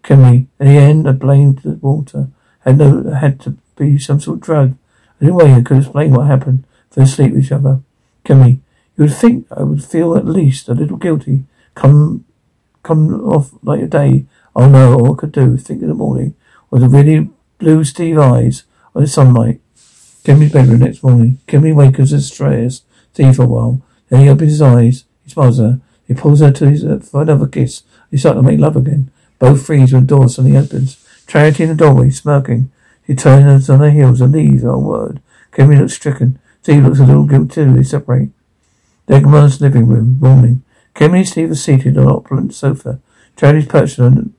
Kimberly, 0.03 0.47
at 0.59 0.67
the 0.67 0.77
end, 0.77 1.07
I 1.07 1.13
blamed 1.13 1.59
the 1.59 1.75
water. 1.75 2.27
Had 2.65 2.79
no, 2.79 3.11
had 3.11 3.39
to 3.41 3.55
be 3.77 3.97
some 3.97 4.19
sort 4.19 4.39
of 4.39 4.41
drug. 4.41 4.77
Any 5.21 5.31
way 5.31 5.53
I 5.53 5.61
could 5.61 5.77
explain 5.77 6.11
what 6.11 6.27
happened. 6.27 6.65
Fell 6.91 7.05
asleep 7.05 7.31
with 7.31 7.45
each 7.45 7.51
other. 7.53 7.79
Kimberly, 8.25 8.59
you 8.97 9.05
would 9.05 9.15
think 9.15 9.47
I 9.49 9.63
would 9.63 9.85
feel 9.85 10.17
at 10.17 10.25
least 10.25 10.67
a 10.67 10.73
little 10.73 10.97
guilty. 10.97 11.45
Come, 11.77 12.25
come 12.81 13.13
off 13.21 13.51
like 13.61 13.81
a 13.81 13.85
day. 13.85 14.25
Oh 14.55 14.67
no, 14.67 14.95
all 14.95 15.13
I 15.13 15.15
could 15.15 15.31
do, 15.31 15.57
think 15.57 15.83
in 15.83 15.89
the 15.89 15.93
morning, 15.93 16.33
was 16.71 16.81
the 16.81 16.89
really 16.89 17.29
blue 17.59 17.83
Steve 17.83 18.17
eyes 18.17 18.63
on 18.95 19.03
the 19.03 19.07
sunlight. 19.07 19.61
Kimberly's 20.23 20.53
bedroom 20.53 20.79
next 20.79 21.03
morning. 21.03 21.39
Kimberly 21.45 21.73
wakens 21.73 22.11
and 22.11 22.23
strays, 22.23 22.81
Steve 23.13 23.35
for 23.35 23.43
a 23.43 23.47
while. 23.47 23.81
Then 24.09 24.21
he 24.21 24.29
opens 24.29 24.53
his 24.53 24.61
eyes. 24.61 25.05
He 25.23 25.29
smiles 25.29 25.59
at 25.59 25.63
her. 25.63 25.81
He 26.07 26.15
pulls 26.15 26.39
her 26.39 26.51
to 26.51 26.67
his, 26.67 26.83
uh, 26.83 26.97
for 26.97 27.21
another 27.21 27.45
kiss. 27.45 27.83
They 28.09 28.17
start 28.17 28.37
to 28.37 28.41
make 28.41 28.59
love 28.59 28.75
again. 28.75 29.11
Both 29.37 29.67
freeze 29.67 29.93
when 29.93 30.07
the 30.07 30.07
door 30.07 30.29
suddenly 30.29 30.57
opens. 30.57 30.97
Charity 31.27 31.63
in 31.63 31.69
the 31.69 31.75
doorway, 31.75 32.09
smirking. 32.09 32.71
She 33.05 33.13
turns 33.13 33.69
on 33.69 33.81
her 33.81 33.91
heels 33.91 34.19
and 34.19 34.33
leaves 34.33 34.63
a 34.63 34.75
word. 34.79 35.21
Kimberly 35.51 35.79
looks 35.79 35.93
stricken. 35.93 36.39
Steve 36.63 36.85
looks 36.85 36.99
a 36.99 37.05
little 37.05 37.25
guilty 37.25 37.53
too. 37.53 37.73
They 37.75 37.83
separate. 37.83 38.29
Dagmar's 39.07 39.61
living 39.61 39.85
room, 39.85 40.17
morning. 40.19 40.63
Kimberly 40.97 41.19
and 41.19 41.29
Steve 41.29 41.51
are 41.51 41.55
seated 41.55 41.95
on 41.95 42.05
an 42.05 42.09
opulent 42.09 42.55
sofa. 42.55 42.99
Charity's 43.35 43.67
perched 43.67 43.99
on 43.99 44.33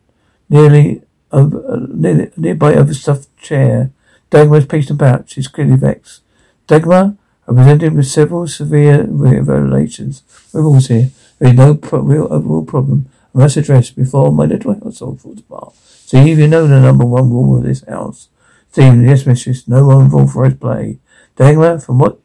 nearly 0.50 1.02
over, 1.30 1.64
uh, 1.70 1.86
nearly, 1.88 2.32
nearby 2.36 2.74
overstuffed 2.74 3.34
chair. 3.36 3.92
Dagmar 4.30 4.58
is 4.58 4.66
pacing 4.66 4.94
about. 4.94 5.30
She's 5.30 5.46
clearly 5.46 5.76
vexed. 5.76 6.22
Dagmar, 6.66 7.16
I 7.46 7.52
presented 7.52 7.94
with 7.94 8.08
several 8.08 8.48
severe 8.48 9.06
revelations. 9.08 10.24
Riddles 10.52 10.88
here. 10.88 11.10
There 11.38 11.50
is 11.50 11.56
no 11.56 11.76
pro- 11.76 12.00
real 12.00 12.26
overall 12.28 12.64
problem. 12.64 13.08
I 13.36 13.38
must 13.38 13.56
address 13.56 13.90
before 13.90 14.32
my 14.32 14.46
little 14.46 14.74
household 14.74 15.20
falls 15.20 15.38
apart. 15.38 15.74
Steve, 15.76 16.26
you 16.26 16.32
even 16.32 16.50
know 16.50 16.66
the 16.66 16.80
number 16.80 17.04
one 17.04 17.30
rule 17.30 17.58
of 17.58 17.62
this 17.62 17.84
house. 17.84 18.30
Stephen, 18.72 19.04
yes, 19.04 19.26
mistress, 19.26 19.68
no 19.68 19.86
one 19.86 20.12
authorized 20.12 20.60
play. 20.60 20.98
Dagmar, 21.36 21.78
from 21.78 22.00
what 22.00 22.18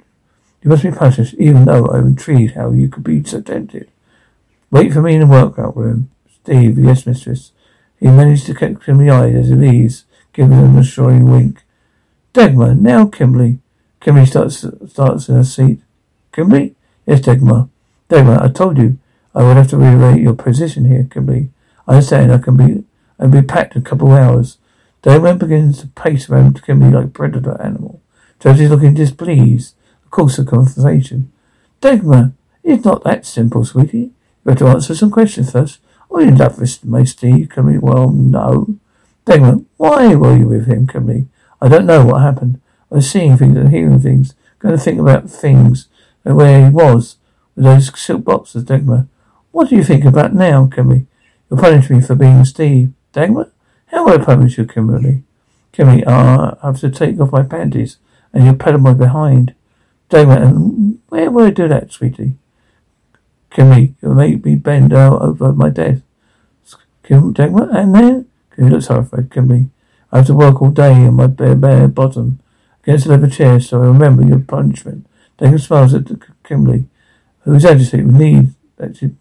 you 0.63 0.71
must 0.71 0.81
be 0.81 0.91
punished, 0.91 1.35
even 1.35 1.65
though 1.65 1.85
I'm 1.85 2.07
intrigued 2.07 2.55
how 2.55 2.71
you 2.71 2.89
could 2.89 3.03
be 3.03 3.23
so 3.23 3.39
tempted. 3.39 3.91
Wait 4.73 4.91
for 4.91 5.03
me 5.03 5.13
in 5.13 5.19
the 5.19 5.27
workout 5.27 5.77
room. 5.77 6.09
Steve, 6.41 6.79
yes, 6.79 7.05
mistress. 7.05 7.51
He 7.99 8.07
managed 8.07 8.47
to 8.47 8.55
catch 8.55 8.83
him 8.85 8.97
the 8.97 9.11
eye 9.11 9.29
as 9.29 9.49
he 9.49 9.53
leaves, 9.53 10.05
giving 10.33 10.57
him 10.57 10.75
a 10.75 10.79
assuring 10.79 11.29
wink. 11.29 11.61
Dagmar, 12.33 12.73
now, 12.73 13.05
Kimberly. 13.05 13.59
Kimberly 13.99 14.25
starts 14.25 14.65
starts 14.87 15.29
in 15.29 15.35
her 15.35 15.43
seat. 15.43 15.79
Kimberly? 16.31 16.73
Yes, 17.05 17.21
Dagmar. 17.21 17.69
Dagmar, 18.09 18.41
I 18.41 18.47
told 18.47 18.79
you 18.79 18.97
I 19.35 19.43
would 19.43 19.57
have 19.57 19.69
to 19.69 19.77
reiterate 19.77 20.23
your 20.23 20.33
position 20.33 20.85
here, 20.85 21.03
Kimberly. 21.03 21.51
I 21.87 21.93
understand 21.93 22.33
I 22.33 22.39
can 22.39 22.57
be 22.57 22.83
I'll 23.19 23.29
be 23.29 23.43
packed 23.43 23.75
in 23.75 23.83
a 23.83 23.85
couple 23.85 24.11
of 24.11 24.17
hours. 24.17 24.57
Dagmar 25.03 25.35
begins 25.35 25.81
to 25.81 25.87
pace 25.89 26.31
around 26.31 26.63
Kimberly 26.63 26.93
like 26.93 27.05
a 27.05 27.09
predator 27.09 27.61
animal. 27.61 28.01
Judge 28.39 28.61
looking 28.61 28.95
displeased. 28.95 29.75
Of 30.03 30.09
course, 30.09 30.37
the 30.37 30.43
conversation. 30.43 31.31
Dagmar, 31.79 32.33
it's 32.63 32.83
not 32.83 33.03
that 33.03 33.27
simple, 33.27 33.63
sweetie. 33.65 34.13
You 34.45 34.55
to 34.55 34.67
answer 34.67 34.93
some 34.93 35.11
questions 35.11 35.51
first. 35.51 35.79
Are 36.11 36.21
you 36.21 36.27
in 36.27 36.37
love 36.37 36.59
with 36.59 36.83
my 36.83 37.03
Steve, 37.05 37.49
Kimberly? 37.49 37.77
Well, 37.77 38.09
no. 38.09 38.75
Dagmar, 39.25 39.61
why 39.77 40.15
were 40.15 40.37
you 40.37 40.47
with 40.47 40.67
him, 40.67 40.85
Kimberly? 40.85 41.27
I 41.61 41.69
don't 41.69 41.85
know 41.85 42.05
what 42.05 42.21
happened. 42.21 42.59
I 42.91 42.95
was 42.95 43.09
seeing 43.09 43.37
things 43.37 43.57
and 43.57 43.71
hearing 43.71 44.01
things, 44.01 44.35
going 44.59 44.75
to 44.75 44.83
think 44.83 44.99
about 44.99 45.29
things 45.29 45.87
and 46.25 46.35
where 46.35 46.65
he 46.65 46.69
was 46.69 47.17
with 47.55 47.65
those 47.65 47.99
silk 47.99 48.25
boxes, 48.25 48.65
Dagmar. 48.65 49.07
What 49.51 49.69
do 49.69 49.75
you 49.75 49.83
think 49.83 50.03
about 50.03 50.33
now, 50.33 50.67
Kimberly? 50.67 51.07
You'll 51.49 51.59
punish 51.59 51.89
me 51.89 52.01
for 52.01 52.15
being 52.15 52.43
Steve. 52.43 52.91
Dagmar? 53.13 53.49
How 53.87 54.05
will 54.05 54.19
I 54.19 54.23
punish 54.23 54.57
you, 54.57 54.65
Kimberly? 54.65 55.23
Kimberly, 55.71 56.03
uh, 56.03 56.55
I 56.61 56.67
have 56.67 56.79
to 56.81 56.89
take 56.89 57.19
off 57.19 57.31
my 57.31 57.43
panties 57.43 57.97
and 58.33 58.43
you'll 58.43 58.55
pedal 58.55 58.81
my 58.81 58.93
behind. 58.93 59.55
Dagmar, 60.09 60.41
and 60.41 60.99
where 61.07 61.31
will 61.31 61.45
I 61.45 61.49
do 61.49 61.67
that, 61.69 61.93
sweetie? 61.93 62.35
Kimberly, 63.53 63.93
you'll 64.01 64.15
make 64.15 64.43
me 64.43 64.55
bend 64.55 64.93
over 64.93 65.53
my 65.53 65.69
desk. 65.69 66.01
Kim, 67.03 67.33
Dagmar, 67.33 67.69
and 67.71 67.93
then? 67.93 68.27
Kimberly 68.55 68.75
looks 68.75 68.87
horrified. 68.87 69.29
Kimberly, 69.31 69.69
I 70.11 70.17
have 70.17 70.27
to 70.27 70.33
work 70.33 70.61
all 70.61 70.71
day 70.71 70.91
on 71.05 71.13
my 71.13 71.27
bare, 71.27 71.55
bare 71.55 71.87
bottom 71.87 72.39
against 72.83 73.05
the 73.05 73.11
leather 73.11 73.29
chair, 73.29 73.59
so 73.59 73.81
I 73.81 73.85
remember 73.85 74.25
your 74.25 74.39
punishment. 74.39 75.05
Dagmar 75.37 75.59
smiles 75.59 75.93
at 75.93 76.07
Kimberly, 76.43 76.87
who 77.41 77.53
is 77.53 77.65
agitated 77.65 78.07
with 78.07 78.15
need 78.15 78.53
that 78.77 78.97
she, 78.97 79.11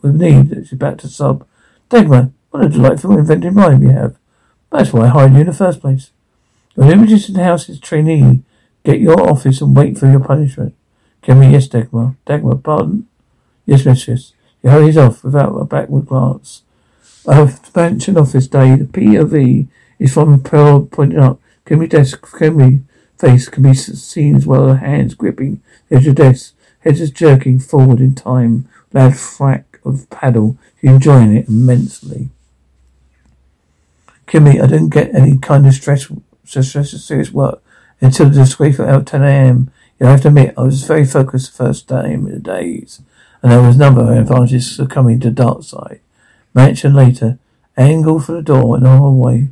with 0.00 0.14
need 0.14 0.48
that 0.48 0.64
she's 0.64 0.72
about 0.72 0.98
to 1.00 1.08
sob. 1.08 1.46
Dagmar, 1.90 2.32
what 2.50 2.64
a 2.64 2.68
delightful 2.68 3.18
inventive 3.18 3.54
mind 3.54 3.82
you 3.82 3.90
have. 3.90 4.16
That's 4.70 4.92
why 4.92 5.04
I 5.04 5.08
hired 5.08 5.34
you 5.34 5.40
in 5.40 5.46
the 5.46 5.52
first 5.52 5.80
place. 5.80 6.12
You're 6.76 6.86
an 6.86 6.92
Images 6.92 7.36
House's 7.36 7.78
trainee. 7.78 8.42
Get 8.84 9.00
your 9.00 9.20
office 9.28 9.60
and 9.60 9.76
wait 9.76 9.98
for 9.98 10.10
your 10.10 10.20
punishment. 10.20 10.74
Kimberly, 11.20 11.52
yes, 11.52 11.68
Dagmar. 11.68 12.16
Dagmar, 12.24 12.62
pardon? 12.62 13.06
Yes, 13.66 13.84
mistress. 13.84 14.32
He 14.62 14.68
hurries 14.68 14.96
off 14.96 15.24
without 15.24 15.54
a 15.54 15.64
backward 15.64 16.06
glance. 16.06 16.62
I 17.26 17.34
have 17.34 17.74
mansion 17.74 18.16
office 18.16 18.46
day. 18.46 18.76
The 18.76 18.84
POV 18.84 19.68
is 19.98 20.14
from 20.14 20.42
Pearl 20.42 20.86
pointing 20.86 21.18
up. 21.18 21.38
Kimberly 21.64 21.88
desk, 21.88 22.26
Kimberly 22.38 22.82
face 23.18 23.48
can 23.48 23.62
be 23.62 23.74
seen 23.74 24.34
as 24.34 24.46
well 24.46 24.74
hands 24.74 25.14
gripping 25.14 25.60
edge 25.90 26.06
of 26.06 26.14
desk. 26.14 26.54
Heads 26.80 27.00
is 27.00 27.10
jerking 27.10 27.58
forward 27.58 28.00
in 28.00 28.14
time. 28.14 28.68
Loud 28.92 29.16
thwack 29.16 29.78
of 29.84 30.08
paddle. 30.10 30.56
She's 30.80 30.90
enjoying 30.90 31.36
it 31.36 31.48
immensely. 31.48 32.30
Kimmy, 34.26 34.62
I 34.62 34.66
didn't 34.66 34.90
get 34.90 35.14
any 35.14 35.38
kind 35.38 35.66
of 35.66 35.74
stress, 35.74 36.10
stress, 36.44 36.90
serious 37.04 37.32
work 37.32 37.62
until 38.00 38.28
the 38.28 38.36
disgraceful 38.36 38.86
out 38.86 39.06
10 39.06 39.22
a.m. 39.22 39.70
You 39.98 40.06
have 40.06 40.22
to 40.22 40.28
admit, 40.28 40.54
I 40.56 40.62
was 40.62 40.84
very 40.84 41.04
focused 41.04 41.52
the 41.52 41.64
first 41.64 41.88
day 41.88 42.14
in 42.14 42.24
the 42.24 42.38
days, 42.38 43.02
and 43.42 43.52
there 43.52 43.62
was 43.62 43.76
another 43.76 44.12
advantage 44.12 44.78
of 44.78 44.88
coming 44.88 45.20
to 45.20 45.30
dark 45.30 45.62
side. 45.62 46.00
Mansion 46.54 46.94
later, 46.94 47.38
angle 47.76 48.20
for 48.20 48.32
the 48.32 48.42
door 48.42 48.76
in 48.76 48.82
the 48.82 48.90
hallway. 48.90 49.48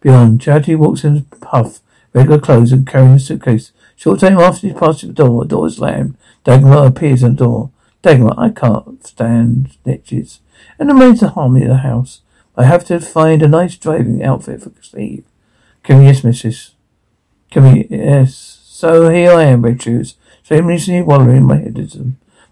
Beyond, 0.00 0.40
Charity 0.40 0.74
walks 0.74 1.04
in 1.04 1.24
puff, 1.24 1.80
regular 2.12 2.40
clothes 2.40 2.72
and 2.72 2.86
carrying 2.86 3.14
a 3.14 3.18
suitcase. 3.18 3.72
Short 3.96 4.20
time 4.20 4.38
after 4.38 4.68
she 4.68 4.72
passes 4.72 5.08
the 5.08 5.14
door, 5.14 5.44
the 5.44 5.48
door 5.48 5.66
is 5.66 5.76
slammed. 5.76 6.16
Dagmar 6.44 6.86
appears 6.86 7.24
at 7.24 7.32
the 7.32 7.44
door. 7.44 7.70
Dagmar, 8.02 8.34
I 8.36 8.50
can't 8.50 9.04
stand 9.06 9.70
snitches. 9.84 10.40
And 10.78 10.90
the 10.90 10.94
maids 10.94 11.22
are 11.22 11.30
harmony 11.30 11.64
in 11.64 11.70
the 11.70 11.78
house. 11.78 12.20
I 12.56 12.64
have 12.64 12.84
to 12.86 13.00
find 13.00 13.42
a 13.42 13.48
nice 13.48 13.76
driving 13.76 14.22
outfit 14.22 14.62
for 14.62 14.72
Steve. 14.80 15.24
Come 15.82 16.02
yes, 16.02 16.22
missus. 16.22 16.74
Come 17.50 17.84
yes. 17.90 18.60
So 18.64 19.08
here 19.08 19.32
I 19.32 19.44
am, 19.44 19.62
red 19.62 19.82
shoes, 19.82 20.16
shamelessly 20.42 21.02
wallowing 21.02 21.36
in 21.36 21.44
my. 21.44 21.64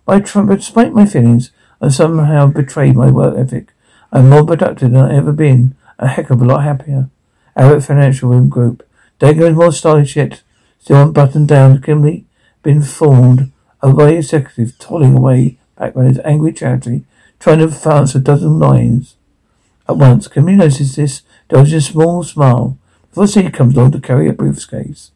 I 0.07 0.21
trump 0.21 0.49
but 0.49 0.57
despite 0.57 0.93
my 0.93 1.07
feelings, 1.07 1.51
I 1.81 1.89
somehow 1.89 2.47
betrayed 2.47 2.97
my 2.97 3.11
work 3.11 3.37
ethic. 3.37 3.73
I'm 4.13 4.29
more 4.29 4.45
productive 4.45 4.91
than 4.91 5.01
I've 5.01 5.13
ever 5.13 5.33
been. 5.33 5.75
A 5.99 6.09
heck 6.09 6.31
of 6.31 6.43
a 6.43 6.45
lot 6.45 6.65
happier. 6.65 7.09
Abbott 7.57 7.85
Financial 7.85 8.29
Room 8.31 8.49
Group. 8.49 8.87
Dagmar 9.19 9.49
is 9.49 9.57
more 9.57 9.73
stylish 9.73 10.17
yet. 10.17 10.43
Still 10.81 11.03
unbuttoned 11.03 11.49
down. 11.49 11.81
Kimberly 11.81 12.27
been 12.63 12.83
formed 12.83 13.53
a 13.81 13.93
by 13.93 14.11
executive, 14.11 14.79
toiling 14.79 15.17
away 15.17 15.59
back 15.79 15.97
when 15.97 16.07
his 16.07 16.21
angry 16.25 16.53
charity, 16.53 17.05
trying 17.41 17.59
to 17.59 17.65
advance 17.65 18.15
a 18.15 18.21
dozen 18.21 18.59
lines. 18.59 19.17
At 19.89 19.97
once, 19.97 20.29
Kimberly 20.29 20.57
notices 20.57 20.95
this, 20.95 21.23
dodges 21.49 21.73
a 21.75 21.81
small 21.81 22.23
smile. 22.23 22.79
Before 23.09 23.27
Steve 23.27 23.53
comes 23.53 23.77
along 23.77 23.93
to 23.93 24.01
carry 24.01 24.29
a 24.29 24.33
briefcase. 24.33 25.11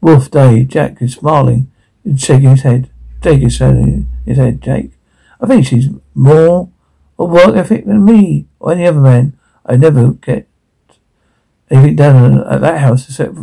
Wharf 0.00 0.30
Day, 0.30 0.64
Jack 0.64 1.00
is 1.00 1.14
smiling 1.14 1.70
and 2.04 2.20
shaking 2.20 2.50
his 2.50 2.62
head. 2.62 2.90
Jake 3.24 3.42
is 3.42 3.56
shaking 3.56 4.06
his 4.26 4.36
Jake. 4.60 4.92
I 5.40 5.46
think 5.46 5.66
she's 5.66 5.88
more 6.14 6.68
or 7.16 7.26
work 7.26 7.56
ethic 7.56 7.86
than 7.86 8.04
me 8.04 8.46
or 8.60 8.72
any 8.72 8.86
other 8.86 9.00
man. 9.00 9.38
I 9.64 9.76
never 9.76 10.12
get 10.12 10.46
anything 11.70 11.96
done 11.96 12.44
at 12.46 12.60
that 12.60 12.80
house 12.80 13.08
except 13.08 13.34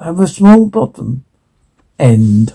have 0.00 0.20
a 0.20 0.28
small 0.28 0.66
bottom. 0.66 1.24
End. 1.98 2.54